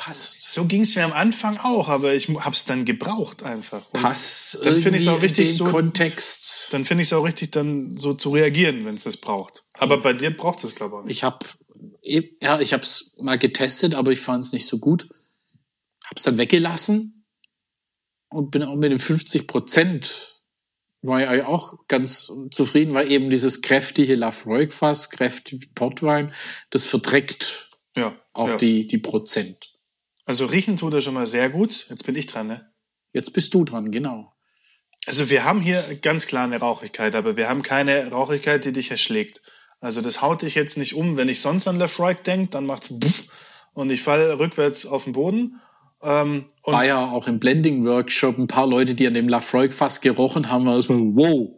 passt. 0.00 0.50
So 0.50 0.64
ging 0.64 0.80
es 0.80 0.96
mir 0.96 1.04
am 1.04 1.12
Anfang 1.12 1.58
auch, 1.58 1.88
aber 1.88 2.14
ich 2.14 2.28
habe 2.28 2.54
es 2.54 2.64
dann 2.64 2.86
gebraucht 2.86 3.42
einfach. 3.42 3.82
Und 3.92 4.00
Passt 4.00 4.64
dann 4.64 4.76
finde 4.80 4.98
ich 4.98 5.04
es 5.04 5.08
auch 5.08 5.20
richtig 5.20 5.54
so. 5.54 5.64
Kontext. 5.64 6.68
Dann 6.72 6.86
finde 6.86 7.02
ich 7.02 7.08
es 7.08 7.12
auch 7.12 7.24
richtig, 7.24 7.52
dann 7.52 7.98
so 7.98 8.14
zu 8.14 8.30
reagieren, 8.30 8.86
wenn 8.86 8.94
es 8.94 9.04
das 9.04 9.18
braucht. 9.18 9.62
Aber 9.74 9.98
bei 9.98 10.14
dir 10.14 10.34
braucht 10.34 10.64
es, 10.64 10.74
glaube 10.74 11.00
ich, 11.00 11.04
nicht. 11.04 11.16
Ich 11.18 11.24
habe 11.24 11.44
ja, 12.02 12.60
ich 12.60 12.72
habe 12.72 12.82
es 12.82 13.14
mal 13.20 13.38
getestet, 13.38 13.94
aber 13.94 14.10
ich 14.10 14.20
fand 14.20 14.44
es 14.44 14.52
nicht 14.52 14.66
so 14.66 14.78
gut. 14.78 15.06
Hab's 16.08 16.22
dann 16.22 16.38
weggelassen 16.38 17.26
und 18.30 18.50
bin 18.50 18.62
auch 18.62 18.76
mit 18.76 18.90
den 18.90 18.98
50 18.98 19.46
Prozent 19.46 20.40
war 21.02 21.20
ja 21.20 21.46
auch 21.46 21.74
ganz 21.88 22.30
zufrieden, 22.50 22.94
weil 22.94 23.10
eben 23.10 23.30
dieses 23.30 23.62
kräftige 23.62 24.14
Lafroig-Fass, 24.14 25.10
kräftige 25.10 25.66
Portwein, 25.74 26.34
das 26.70 26.84
verträgt 26.84 27.70
Ja. 27.96 28.18
auch 28.34 28.48
ja. 28.48 28.56
die 28.56 28.86
die 28.86 28.98
Prozent. 28.98 29.69
Also 30.30 30.46
riechen 30.46 30.76
tut 30.76 30.94
er 30.94 31.00
schon 31.00 31.14
mal 31.14 31.26
sehr 31.26 31.48
gut. 31.48 31.88
Jetzt 31.90 32.06
bin 32.06 32.14
ich 32.14 32.26
dran, 32.26 32.46
ne? 32.46 32.70
Jetzt 33.10 33.32
bist 33.32 33.52
du 33.52 33.64
dran, 33.64 33.90
genau. 33.90 34.32
Also 35.06 35.28
wir 35.28 35.42
haben 35.42 35.60
hier 35.60 35.82
ganz 36.02 36.28
klar 36.28 36.44
eine 36.44 36.60
Rauchigkeit, 36.60 37.16
aber 37.16 37.36
wir 37.36 37.48
haben 37.48 37.64
keine 37.64 38.12
Rauchigkeit, 38.12 38.64
die 38.64 38.70
dich 38.70 38.92
erschlägt. 38.92 39.42
Also 39.80 40.00
das 40.00 40.22
haut 40.22 40.42
dich 40.42 40.54
jetzt 40.54 40.78
nicht 40.78 40.94
um. 40.94 41.16
Wenn 41.16 41.28
ich 41.28 41.40
sonst 41.40 41.66
an 41.66 41.80
Lefroy 41.80 42.14
denke, 42.14 42.52
dann 42.52 42.64
macht's 42.64 42.90
buff 42.96 43.24
und 43.72 43.90
ich 43.90 44.04
falle 44.04 44.38
rückwärts 44.38 44.86
auf 44.86 45.02
den 45.02 45.14
Boden. 45.14 45.60
Ähm, 46.00 46.44
und 46.62 46.74
War 46.74 46.84
ja 46.84 47.10
auch 47.10 47.26
im 47.26 47.40
Blending-Workshop 47.40 48.38
ein 48.38 48.46
paar 48.46 48.68
Leute, 48.68 48.94
die 48.94 49.08
an 49.08 49.14
dem 49.14 49.28
Lafroig-Fass 49.28 50.00
gerochen 50.00 50.48
haben, 50.48 50.64
war 50.64 50.76
erstmal, 50.76 51.00
wow, 51.00 51.50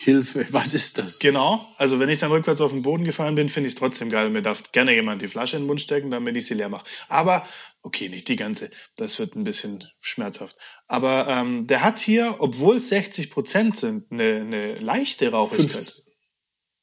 Hilfe, 0.00 0.46
was 0.52 0.74
ist 0.74 0.98
das? 0.98 1.18
genau, 1.18 1.66
also 1.76 1.98
wenn 1.98 2.08
ich 2.08 2.20
dann 2.20 2.30
rückwärts 2.30 2.60
auf 2.60 2.70
den 2.70 2.82
Boden 2.82 3.02
gefallen 3.02 3.34
bin, 3.34 3.48
finde 3.48 3.66
ich 3.66 3.74
es 3.74 3.80
trotzdem 3.80 4.10
geil. 4.10 4.30
Mir 4.30 4.42
darf 4.42 4.70
gerne 4.70 4.94
jemand 4.94 5.22
die 5.22 5.28
Flasche 5.28 5.56
in 5.56 5.62
den 5.62 5.66
Mund 5.66 5.80
stecken, 5.80 6.12
damit 6.12 6.36
ich 6.36 6.46
sie 6.46 6.54
leer 6.54 6.68
mache. 6.68 6.84
Aber, 7.08 7.44
okay, 7.82 8.08
nicht 8.08 8.28
die 8.28 8.36
ganze. 8.36 8.70
Das 8.94 9.18
wird 9.18 9.34
ein 9.34 9.42
bisschen 9.42 9.82
schmerzhaft. 9.98 10.54
Aber 10.86 11.26
ähm, 11.26 11.66
der 11.66 11.82
hat 11.82 11.98
hier, 11.98 12.36
obwohl 12.38 12.76
es 12.76 12.90
60 12.90 13.28
Prozent 13.28 13.76
sind, 13.76 14.12
eine, 14.12 14.36
eine 14.36 14.74
leichte 14.76 15.32
Rauchigkeit. 15.32 15.70
50. 15.72 16.04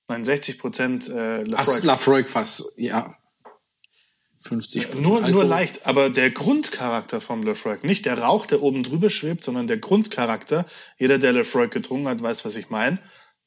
Nein, 0.10 0.25
60 0.25 0.60
Prozent 0.60 1.08
äh, 1.08 1.39
Ach, 1.39 1.47
Lafroig. 1.47 1.84
Lafroig-Fass, 1.84 2.73
ja. 2.75 3.15
50 4.48 4.94
Nur, 4.96 5.16
Alkohol. 5.16 5.32
nur 5.32 5.44
leicht, 5.44 5.88
aber 5.88 6.10
der 6.10 6.30
Grundcharakter 6.30 7.20
vom 7.20 7.42
Lefroy, 7.42 7.78
nicht 7.82 8.06
der 8.06 8.20
Rauch, 8.20 8.46
der 8.46 8.62
oben 8.62 8.84
drüber 8.84 9.10
schwebt, 9.10 9.44
sondern 9.44 9.66
der 9.66 9.78
Grundcharakter, 9.78 10.66
jeder, 11.00 11.18
der 11.18 11.34
Lefroy 11.34 11.68
getrunken 11.68 12.08
hat, 12.08 12.22
weiß, 12.22 12.46
was 12.46 12.56
ich 12.56 12.70
meine, 12.70 13.00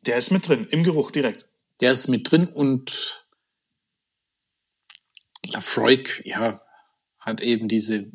der 0.07 0.17
ist 0.17 0.31
mit 0.33 0.49
drin, 0.49 0.67
im 0.71 0.83
Geruch 0.83 1.11
direkt. 1.13 1.49
Der 1.81 1.93
ist 1.93 2.09
mit 2.09 2.31
drin 2.31 2.49
und 2.49 3.27
Lafroig, 5.47 6.23
ja, 6.25 6.61
hat 7.21 7.41
eben 7.43 7.69
diese 7.69 8.11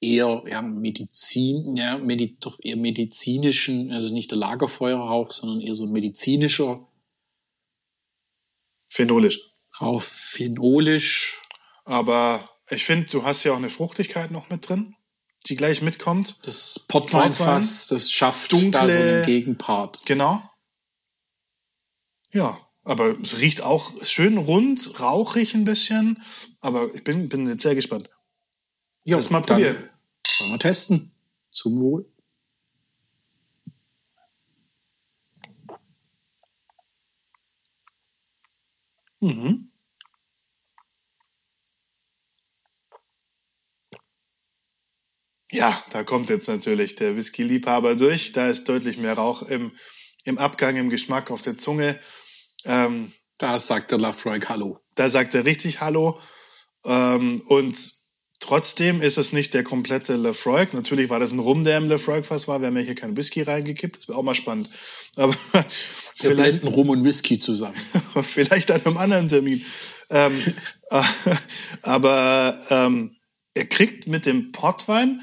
eher 0.00 0.44
ja, 0.46 0.62
Medizin, 0.62 1.76
ja, 1.76 1.98
Medi 1.98 2.38
doch 2.38 2.58
eher 2.62 2.76
medizinischen, 2.76 3.90
also 3.90 4.14
nicht 4.14 4.30
der 4.30 4.38
Lagerfeuerrauch, 4.38 5.32
sondern 5.32 5.60
eher 5.60 5.74
so 5.74 5.84
ein 5.84 5.92
medizinischer 5.92 6.86
Phenolisch. 8.88 9.38
Rauch, 9.80 10.02
phenolisch. 10.02 11.39
Aber 11.90 12.48
ich 12.70 12.84
finde, 12.84 13.08
du 13.08 13.24
hast 13.24 13.42
ja 13.42 13.52
auch 13.52 13.56
eine 13.56 13.68
Fruchtigkeit 13.68 14.30
noch 14.30 14.48
mit 14.48 14.68
drin, 14.68 14.94
die 15.46 15.56
gleich 15.56 15.82
mitkommt. 15.82 16.36
Das 16.44 16.86
Portweinfass, 16.86 17.88
das 17.88 18.12
schafft 18.12 18.52
Dunkle- 18.52 18.70
da 18.70 18.88
so 18.88 18.96
einen 18.96 19.24
Gegenpart. 19.24 20.06
Genau. 20.06 20.40
Ja, 22.30 22.56
aber 22.84 23.18
es 23.20 23.40
riecht 23.40 23.62
auch 23.62 23.90
schön 24.04 24.38
rund, 24.38 25.00
rauchig 25.00 25.54
ein 25.54 25.64
bisschen. 25.64 26.22
Aber 26.60 26.94
ich 26.94 27.02
bin, 27.02 27.28
bin 27.28 27.48
jetzt 27.48 27.64
sehr 27.64 27.74
gespannt. 27.74 28.08
Ja, 29.02 29.16
Lass 29.16 29.30
mal 29.30 29.40
probieren. 29.42 29.76
Wollen 30.38 30.52
wir 30.52 30.58
testen. 30.60 31.10
Zum 31.50 31.76
Wohl. 31.80 32.08
Ja, 45.50 45.82
da 45.90 46.04
kommt 46.04 46.30
jetzt 46.30 46.48
natürlich 46.48 46.94
der 46.94 47.16
Whisky-Liebhaber 47.16 47.96
durch. 47.96 48.32
Da 48.32 48.48
ist 48.48 48.68
deutlich 48.68 48.98
mehr 48.98 49.14
Rauch 49.14 49.42
im, 49.42 49.72
im 50.24 50.38
Abgang, 50.38 50.76
im 50.76 50.90
Geschmack 50.90 51.30
auf 51.30 51.42
der 51.42 51.56
Zunge. 51.56 51.98
Ähm, 52.64 53.12
Da 53.38 53.58
sagt 53.58 53.90
der 53.90 53.98
Lafroig 53.98 54.48
Hallo. 54.48 54.78
da 54.94 55.08
sagt 55.08 55.34
er 55.34 55.44
richtig 55.44 55.80
Hallo. 55.80 56.20
Ähm, 56.84 57.42
und 57.46 57.92
trotzdem 58.38 59.02
ist 59.02 59.18
es 59.18 59.32
nicht 59.32 59.54
der 59.54 59.64
komplette 59.64 60.16
Lefroy. 60.16 60.66
Natürlich 60.72 61.10
war 61.10 61.18
das 61.20 61.32
ein 61.32 61.38
Rum, 61.38 61.64
der 61.64 61.78
im 61.78 61.88
Lefroy-Fass 61.88 62.48
war. 62.48 62.60
Wir 62.60 62.68
haben 62.68 62.76
ja 62.76 62.82
hier 62.82 62.94
keinen 62.94 63.16
Whisky 63.16 63.42
reingekippt. 63.42 63.96
Das 63.98 64.08
wäre 64.08 64.18
auch 64.18 64.22
mal 64.22 64.34
spannend. 64.34 64.68
Aber 65.16 65.34
Wir 65.52 66.30
vielleicht, 66.32 66.64
Rum 66.64 66.90
und 66.90 67.02
Whisky 67.04 67.38
zusammen. 67.38 67.76
vielleicht 68.22 68.70
an 68.70 68.84
einem 68.84 68.98
anderen 68.98 69.28
Termin. 69.28 69.64
Ähm, 70.10 70.38
äh, 70.90 71.02
aber 71.82 72.58
ähm, 72.68 73.16
er 73.54 73.66
kriegt 73.66 74.06
mit 74.06 74.26
dem 74.26 74.52
Portwein 74.52 75.22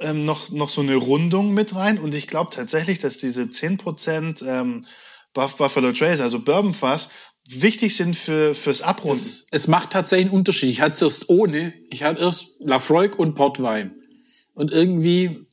ähm, 0.00 0.20
noch, 0.20 0.50
noch 0.50 0.68
so 0.68 0.80
eine 0.80 0.96
Rundung 0.96 1.54
mit 1.54 1.74
rein. 1.74 1.98
Und 1.98 2.14
ich 2.14 2.26
glaube 2.26 2.50
tatsächlich, 2.54 2.98
dass 2.98 3.18
diese 3.18 3.42
10% 3.42 4.46
ähm, 4.46 4.84
Buff 5.32 5.56
Buffalo 5.56 5.92
Trace, 5.92 6.20
also 6.20 6.40
Bourbonfass, 6.40 7.10
wichtig 7.48 7.96
sind 7.96 8.16
für, 8.16 8.54
fürs 8.54 8.82
Abrunden. 8.82 9.18
Es, 9.18 9.46
es 9.50 9.68
macht 9.68 9.90
tatsächlich 9.90 10.28
einen 10.28 10.38
Unterschied. 10.38 10.70
Ich 10.70 10.80
hatte 10.80 10.94
es 10.94 11.02
erst 11.02 11.28
ohne. 11.30 11.74
Ich 11.90 12.02
hatte 12.02 12.20
erst 12.22 12.56
Lafroig 12.60 13.18
und 13.18 13.34
Portwein. 13.34 13.94
Und 14.54 14.72
irgendwie 14.72 15.46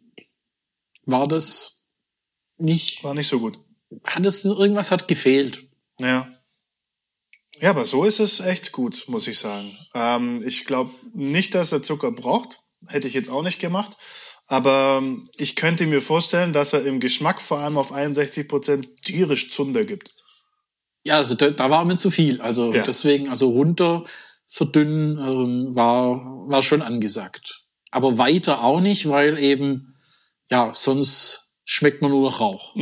war 1.06 1.28
das 1.28 1.90
nicht, 2.58 3.04
War 3.04 3.14
nicht 3.14 3.28
so 3.28 3.40
gut. 3.40 3.60
hat 4.06 4.26
es, 4.26 4.46
irgendwas 4.46 4.92
hat 4.92 5.08
gefehlt. 5.08 5.68
Ja. 6.00 6.28
Ja, 7.62 7.70
aber 7.70 7.86
so 7.86 8.04
ist 8.04 8.20
es 8.20 8.40
echt 8.40 8.72
gut, 8.72 9.06
muss 9.08 9.28
ich 9.28 9.40
sagen. 9.40 9.78
Ähm, 9.94 10.42
ich 10.46 10.66
glaube 10.66 10.92
nicht, 11.14 11.56
dass 11.56 11.72
er 11.72 11.82
Zucker 11.82 12.12
braucht. 12.12 12.60
Hätte 12.88 13.08
ich 13.08 13.14
jetzt 13.14 13.30
auch 13.30 13.44
nicht 13.44 13.60
gemacht. 13.60 13.98
Aber 14.48 15.00
ähm, 15.02 15.28
ich 15.38 15.56
könnte 15.56 15.88
mir 15.88 16.02
vorstellen, 16.02 16.54
dass 16.54 16.74
er 16.74 16.86
im 16.86 17.00
Geschmack 17.00 17.42
vor 17.42 17.60
allem 17.60 17.78
auf 17.78 17.92
61 17.92 18.48
Prozent 18.48 18.88
tierisch 19.04 19.50
Zunder 19.50 19.86
gibt. 19.86 20.10
Ja, 21.04 21.18
also 21.18 21.36
da, 21.36 21.50
da 21.50 21.70
war 21.70 21.86
mir 21.86 21.98
zu 21.98 22.12
viel. 22.12 22.42
Also 22.42 22.74
Ja. 22.74 22.84
deswegen, 22.84 23.30
also 23.30 23.50
runter 23.50 24.04
verdünnen 24.46 25.18
ähm, 25.20 25.76
war, 25.76 26.48
war 26.48 26.62
schon 26.62 26.82
angesagt. 26.82 27.64
Aber 27.92 28.18
weiter 28.18 28.64
auch 28.64 28.82
nicht, 28.82 29.08
weil 29.10 29.40
eben, 29.40 29.96
ja, 30.50 30.74
sonst 30.74 31.56
schmeckt 31.64 32.02
man 32.02 32.12
nur 32.12 32.30
noch 32.30 32.40
Rauch. 32.40 32.76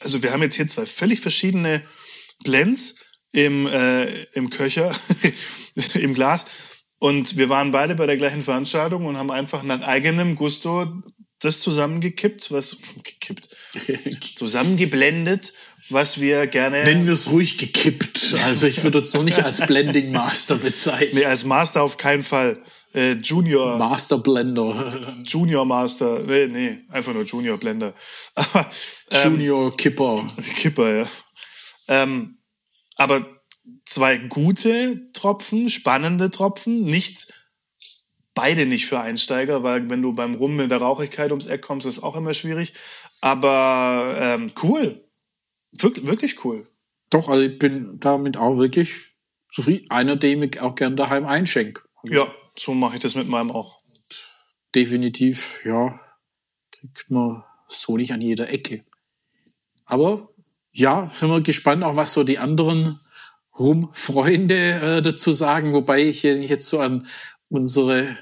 Also 0.00 0.22
wir 0.22 0.32
haben 0.32 0.42
jetzt 0.42 0.56
hier 0.56 0.68
zwei 0.68 0.86
völlig 0.86 1.20
verschiedene 1.20 1.82
Blends 2.44 2.96
im, 3.32 3.66
äh, 3.66 4.06
im 4.34 4.50
Köcher, 4.50 4.94
im 5.94 6.14
Glas. 6.14 6.46
Und 6.98 7.36
wir 7.36 7.48
waren 7.48 7.72
beide 7.72 7.94
bei 7.94 8.06
der 8.06 8.16
gleichen 8.16 8.42
Veranstaltung 8.42 9.06
und 9.06 9.16
haben 9.16 9.30
einfach 9.30 9.62
nach 9.62 9.82
eigenem 9.82 10.34
Gusto 10.34 10.86
das 11.40 11.60
zusammengekippt, 11.60 12.50
was 12.50 12.76
gekippt, 13.04 13.48
zusammengeblendet, 14.34 15.52
was 15.90 16.20
wir 16.20 16.46
gerne 16.48 16.82
Nennen 16.82 17.06
wir 17.06 17.14
es 17.14 17.30
ruhig 17.30 17.58
gekippt. 17.58 18.34
Also 18.44 18.66
ich 18.66 18.82
würde 18.82 18.98
uns 18.98 19.14
noch 19.14 19.22
nicht 19.22 19.42
als 19.42 19.58
Blending 19.66 20.10
Master 20.10 20.56
bezeichnen. 20.56 21.20
nee, 21.20 21.24
als 21.24 21.44
Master 21.44 21.82
auf 21.82 21.96
keinen 21.96 22.24
Fall. 22.24 22.58
Äh, 22.98 23.12
Junior, 23.22 23.78
Master 23.78 24.18
Blender. 24.18 25.14
Junior 25.24 25.64
Master, 25.64 26.18
nee, 26.26 26.48
nee, 26.48 26.78
einfach 26.88 27.14
nur 27.14 27.22
Junior 27.22 27.56
Blender. 27.56 27.94
Aber, 28.34 28.68
ähm, 29.10 29.32
Junior 29.34 29.76
Kipper. 29.76 30.28
Kipper, 30.56 30.96
ja. 30.96 31.06
Ähm, 31.86 32.38
aber 32.96 33.24
zwei 33.84 34.18
gute 34.18 35.12
Tropfen, 35.12 35.70
spannende 35.70 36.32
Tropfen, 36.32 36.82
nicht 36.82 37.32
beide 38.34 38.66
nicht 38.66 38.86
für 38.86 38.98
Einsteiger, 38.98 39.62
weil 39.62 39.88
wenn 39.88 40.02
du 40.02 40.12
beim 40.12 40.34
Rum 40.34 40.56
mit 40.56 40.72
der 40.72 40.78
Rauchigkeit 40.78 41.30
ums 41.30 41.46
Eck 41.46 41.62
kommst, 41.62 41.86
ist 41.86 42.02
auch 42.02 42.16
immer 42.16 42.34
schwierig. 42.34 42.74
Aber 43.20 44.16
ähm, 44.18 44.46
cool. 44.64 45.08
Wirklich, 45.70 46.06
wirklich 46.06 46.44
cool. 46.44 46.66
Doch, 47.10 47.28
also 47.28 47.42
ich 47.42 47.58
bin 47.58 47.98
damit 48.00 48.36
auch 48.36 48.58
wirklich 48.58 48.96
zufrieden. 49.48 49.86
Einer, 49.88 50.16
den 50.16 50.42
ich 50.42 50.60
auch 50.60 50.74
gern 50.74 50.96
daheim 50.96 51.24
einschenke. 51.24 51.82
Ja, 52.04 52.26
so 52.58 52.74
mache 52.74 52.96
ich 52.96 53.00
das 53.00 53.14
mit 53.14 53.28
meinem 53.28 53.50
auch. 53.50 53.78
Definitiv, 54.74 55.64
ja, 55.64 55.98
kriegt 56.70 57.10
man 57.10 57.42
so 57.66 57.96
nicht 57.96 58.12
an 58.12 58.20
jeder 58.20 58.50
Ecke. 58.50 58.84
Aber 59.86 60.28
ja, 60.72 61.10
sind 61.14 61.30
wir 61.30 61.40
gespannt, 61.40 61.82
auch 61.84 61.96
was 61.96 62.12
so 62.12 62.24
die 62.24 62.38
anderen 62.38 63.00
Rum-Freunde 63.58 64.98
äh, 64.98 65.02
dazu 65.02 65.32
sagen. 65.32 65.72
Wobei 65.72 66.02
ich, 66.02 66.22
jetzt 66.22 66.68
so 66.68 66.80
an 66.80 67.06
unsere 67.48 68.16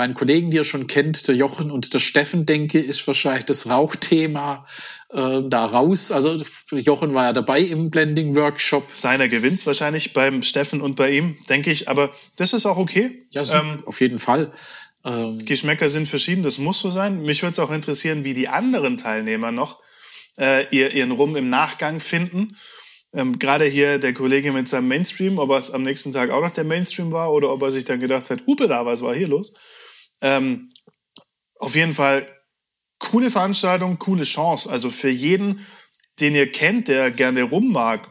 meinen 0.00 0.14
Kollegen, 0.14 0.50
die 0.50 0.56
ihr 0.56 0.64
schon 0.64 0.86
kennt, 0.86 1.28
der 1.28 1.34
Jochen 1.34 1.70
und 1.70 1.92
der 1.92 1.98
Steffen, 1.98 2.46
denke, 2.46 2.80
ist 2.80 3.06
wahrscheinlich 3.06 3.44
das 3.44 3.68
Rauchthema 3.68 4.64
äh, 5.10 5.42
da 5.44 5.66
raus. 5.66 6.10
Also 6.10 6.42
Jochen 6.70 7.12
war 7.12 7.24
ja 7.24 7.32
dabei 7.34 7.60
im 7.60 7.90
Blending-Workshop. 7.90 8.88
Seiner 8.94 9.28
gewinnt 9.28 9.66
wahrscheinlich 9.66 10.14
beim 10.14 10.42
Steffen 10.42 10.80
und 10.80 10.96
bei 10.96 11.10
ihm, 11.10 11.36
denke 11.50 11.70
ich. 11.70 11.90
Aber 11.90 12.08
das 12.36 12.54
ist 12.54 12.64
auch 12.64 12.78
okay. 12.78 13.26
Ja, 13.28 13.44
so, 13.44 13.58
ähm, 13.58 13.82
auf 13.84 14.00
jeden 14.00 14.18
Fall. 14.18 14.50
Ähm, 15.04 15.44
Geschmäcker 15.44 15.90
sind 15.90 16.08
verschieden, 16.08 16.42
das 16.42 16.56
muss 16.56 16.80
so 16.80 16.90
sein. 16.90 17.22
Mich 17.22 17.42
würde 17.42 17.52
es 17.52 17.58
auch 17.58 17.70
interessieren, 17.70 18.24
wie 18.24 18.32
die 18.32 18.48
anderen 18.48 18.96
Teilnehmer 18.96 19.52
noch 19.52 19.80
äh, 20.38 20.64
ihr, 20.74 20.94
ihren 20.94 21.10
Rum 21.10 21.36
im 21.36 21.50
Nachgang 21.50 22.00
finden. 22.00 22.56
Ähm, 23.12 23.38
Gerade 23.38 23.66
hier 23.66 23.98
der 23.98 24.14
Kollege 24.14 24.50
mit 24.52 24.66
seinem 24.66 24.88
Mainstream, 24.88 25.38
ob 25.38 25.50
es 25.50 25.70
am 25.70 25.82
nächsten 25.82 26.12
Tag 26.12 26.30
auch 26.30 26.40
noch 26.40 26.52
der 26.52 26.64
Mainstream 26.64 27.12
war 27.12 27.34
oder 27.34 27.52
ob 27.52 27.60
er 27.60 27.70
sich 27.70 27.84
dann 27.84 28.00
gedacht 28.00 28.30
hat, 28.30 28.46
Hupe 28.46 28.66
da, 28.66 28.86
was 28.86 29.02
war 29.02 29.14
hier 29.14 29.28
los? 29.28 29.52
Ähm, 30.20 30.70
auf 31.58 31.74
jeden 31.74 31.94
Fall 31.94 32.26
coole 32.98 33.30
Veranstaltung, 33.30 33.98
coole 33.98 34.24
Chance. 34.24 34.70
Also 34.70 34.90
für 34.90 35.10
jeden, 35.10 35.66
den 36.20 36.34
ihr 36.34 36.50
kennt, 36.50 36.88
der 36.88 37.10
gerne 37.10 37.42
rum 37.42 37.72
mag, 37.72 38.10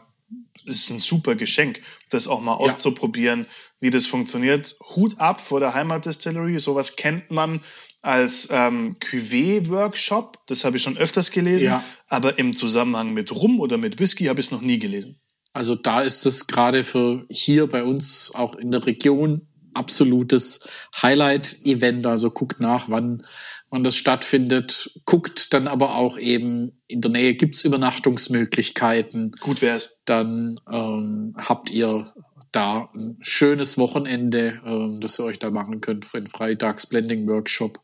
ist 0.66 0.90
ein 0.90 0.98
super 0.98 1.34
Geschenk, 1.34 1.80
das 2.10 2.28
auch 2.28 2.40
mal 2.40 2.52
ja. 2.52 2.58
auszuprobieren, 2.58 3.46
wie 3.80 3.90
das 3.90 4.06
funktioniert. 4.06 4.76
Hut 4.94 5.18
ab 5.18 5.40
vor 5.40 5.60
der 5.60 5.74
Heimatdistillery. 5.74 6.58
Sowas 6.58 6.96
kennt 6.96 7.30
man 7.30 7.60
als 8.02 8.48
ähm, 8.50 8.94
Cuvée-Workshop. 8.98 10.38
Das 10.46 10.64
habe 10.64 10.76
ich 10.76 10.82
schon 10.82 10.98
öfters 10.98 11.30
gelesen. 11.30 11.66
Ja. 11.66 11.84
Aber 12.08 12.38
im 12.38 12.54
Zusammenhang 12.54 13.12
mit 13.12 13.32
Rum 13.32 13.60
oder 13.60 13.78
mit 13.78 13.98
Whisky 13.98 14.26
habe 14.26 14.40
ich 14.40 14.46
es 14.46 14.52
noch 14.52 14.60
nie 14.60 14.78
gelesen. 14.78 15.18
Also 15.52 15.74
da 15.74 16.00
ist 16.02 16.26
es 16.26 16.46
gerade 16.46 16.84
für 16.84 17.26
hier 17.28 17.66
bei 17.66 17.82
uns 17.82 18.32
auch 18.34 18.54
in 18.54 18.70
der 18.70 18.86
Region 18.86 19.48
absolutes 19.74 20.68
Highlight-Event. 21.00 22.06
Also 22.06 22.30
guckt 22.30 22.60
nach, 22.60 22.88
wann, 22.88 23.22
wann 23.70 23.84
das 23.84 23.96
stattfindet. 23.96 25.00
Guckt 25.04 25.52
dann 25.52 25.68
aber 25.68 25.96
auch 25.96 26.18
eben, 26.18 26.80
in 26.86 27.00
der 27.00 27.10
Nähe 27.10 27.34
gibt's 27.34 27.64
Übernachtungsmöglichkeiten. 27.64 29.32
Gut 29.40 29.62
wär's. 29.62 30.00
Dann 30.04 30.60
ähm, 30.70 31.34
habt 31.36 31.70
ihr 31.70 32.12
da 32.52 32.90
ein 32.94 33.18
schönes 33.20 33.78
Wochenende, 33.78 34.60
ähm, 34.64 34.98
das 35.00 35.18
ihr 35.18 35.24
euch 35.24 35.38
da 35.38 35.50
machen 35.50 35.80
könnt 35.80 36.04
für 36.04 36.20
den 36.20 36.28
Freitags 36.28 36.86
Blending 36.86 37.28
Workshop. 37.28 37.80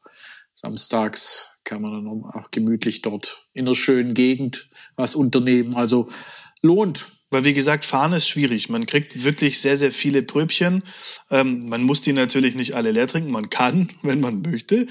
Samstags 0.53 1.61
kann 1.64 1.83
man 1.83 1.92
dann 1.92 2.07
auch 2.07 2.51
gemütlich 2.51 3.03
dort 3.03 3.46
in 3.53 3.66
einer 3.66 3.75
schönen 3.75 4.14
Gegend 4.14 4.70
was 4.94 5.14
unternehmen. 5.14 5.77
Also 5.77 6.09
lohnt. 6.62 7.16
Weil 7.31 7.45
wie 7.45 7.55
gesagt, 7.55 7.85
fahren 7.85 8.12
ist 8.12 8.29
schwierig. 8.29 8.69
Man 8.69 8.87
kriegt 8.87 9.25
wirklich 9.25 9.61
sehr, 9.61 9.77
sehr 9.77 9.93
viele 9.93 10.23
Pröbchen. 10.23 10.83
Ähm, 11.31 11.69
man 11.69 11.83
muss 11.83 12.01
die 12.01 12.12
natürlich 12.12 12.55
nicht 12.55 12.75
alle 12.75 12.93
leer 12.93 13.09
trinken. 13.09 13.31
Man 13.31 13.51
kann, 13.51 13.91
wenn 14.03 14.21
man 14.21 14.43
möchte. 14.43 14.87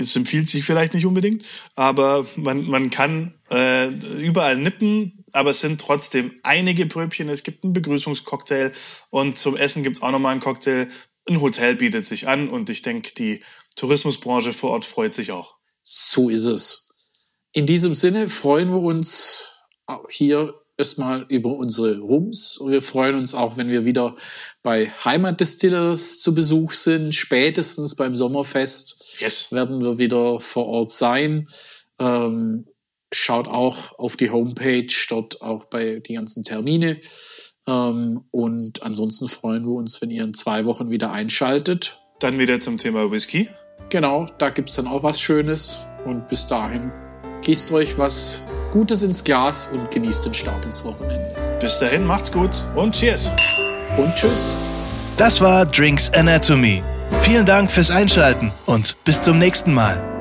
Es 0.00 0.14
empfiehlt 0.14 0.48
sich 0.48 0.64
vielleicht 0.64 0.94
nicht 0.94 1.06
unbedingt, 1.06 1.44
aber 1.74 2.24
man, 2.36 2.64
man 2.68 2.88
kann 2.88 3.34
äh, 3.50 3.88
überall 4.20 4.56
nippen, 4.56 5.24
aber 5.32 5.50
es 5.50 5.60
sind 5.60 5.80
trotzdem 5.80 6.36
einige 6.44 6.86
Pröbchen. 6.86 7.28
Es 7.28 7.42
gibt 7.42 7.64
einen 7.64 7.72
Begrüßungscocktail 7.72 8.72
und 9.10 9.36
zum 9.36 9.56
Essen 9.56 9.82
gibt's 9.82 10.00
auch 10.00 10.12
nochmal 10.12 10.32
einen 10.32 10.40
Cocktail. 10.40 10.86
Ein 11.28 11.40
Hotel 11.40 11.74
bietet 11.74 12.04
sich 12.04 12.28
an 12.28 12.48
und 12.48 12.70
ich 12.70 12.82
denke, 12.82 13.12
die 13.12 13.42
Tourismusbranche 13.74 14.52
vor 14.52 14.70
Ort 14.70 14.84
freut 14.84 15.14
sich 15.14 15.32
auch. 15.32 15.56
So 15.82 16.28
ist 16.28 16.44
es. 16.44 16.90
In 17.52 17.66
diesem 17.66 17.96
Sinne 17.96 18.28
freuen 18.28 18.68
wir 18.68 18.80
uns 18.80 19.64
hier 20.10 20.54
erstmal 20.78 21.26
über 21.28 21.50
unsere 21.50 21.98
Rums 21.98 22.56
und 22.56 22.70
wir 22.70 22.80
freuen 22.80 23.16
uns 23.16 23.34
auch, 23.34 23.56
wenn 23.56 23.68
wir 23.68 23.84
wieder 23.84 24.14
bei 24.62 24.90
Heimatdistillers 25.04 26.20
zu 26.20 26.34
Besuch 26.34 26.72
sind. 26.72 27.14
Spätestens 27.14 27.96
beim 27.96 28.14
Sommerfest 28.14 29.16
yes. 29.18 29.52
werden 29.52 29.84
wir 29.84 29.98
wieder 29.98 30.40
vor 30.40 30.66
Ort 30.66 30.92
sein. 30.92 31.48
Ähm, 31.98 32.66
schaut 33.12 33.48
auch 33.48 33.98
auf 33.98 34.16
die 34.16 34.30
Homepage, 34.30 34.86
dort 35.08 35.42
auch 35.42 35.64
bei 35.64 35.98
die 35.98 36.14
ganzen 36.14 36.44
Termine. 36.44 37.00
Ähm, 37.66 38.24
und 38.30 38.82
ansonsten 38.82 39.28
freuen 39.28 39.64
wir 39.64 39.72
uns, 39.72 40.00
wenn 40.00 40.10
ihr 40.10 40.22
in 40.22 40.34
zwei 40.34 40.64
Wochen 40.64 40.90
wieder 40.90 41.10
einschaltet. 41.12 42.00
Dann 42.20 42.38
wieder 42.38 42.60
zum 42.60 42.78
Thema 42.78 43.10
Whisky. 43.10 43.48
Genau, 43.90 44.26
da 44.38 44.50
gibt 44.50 44.70
es 44.70 44.76
dann 44.76 44.86
auch 44.86 45.02
was 45.02 45.20
Schönes. 45.20 45.80
Und 46.04 46.28
bis 46.28 46.46
dahin 46.46 46.92
gießt 47.42 47.72
euch 47.72 47.98
was 47.98 48.42
Gutes 48.70 49.02
ins 49.02 49.24
Glas 49.24 49.70
und 49.72 49.90
genießt 49.90 50.26
den 50.26 50.34
Start 50.34 50.64
ins 50.64 50.84
Wochenende. 50.84 51.34
Bis 51.60 51.78
dahin, 51.78 52.04
macht's 52.04 52.30
gut 52.30 52.62
und 52.76 52.94
cheers. 52.94 53.30
Und 53.96 54.14
tschüss. 54.14 54.54
Das 55.16 55.40
war 55.40 55.66
Drinks 55.66 56.12
Anatomy. 56.12 56.82
Vielen 57.22 57.46
Dank 57.46 57.72
fürs 57.72 57.90
Einschalten 57.90 58.52
und 58.66 58.96
bis 59.04 59.22
zum 59.22 59.38
nächsten 59.38 59.74
Mal. 59.74 60.17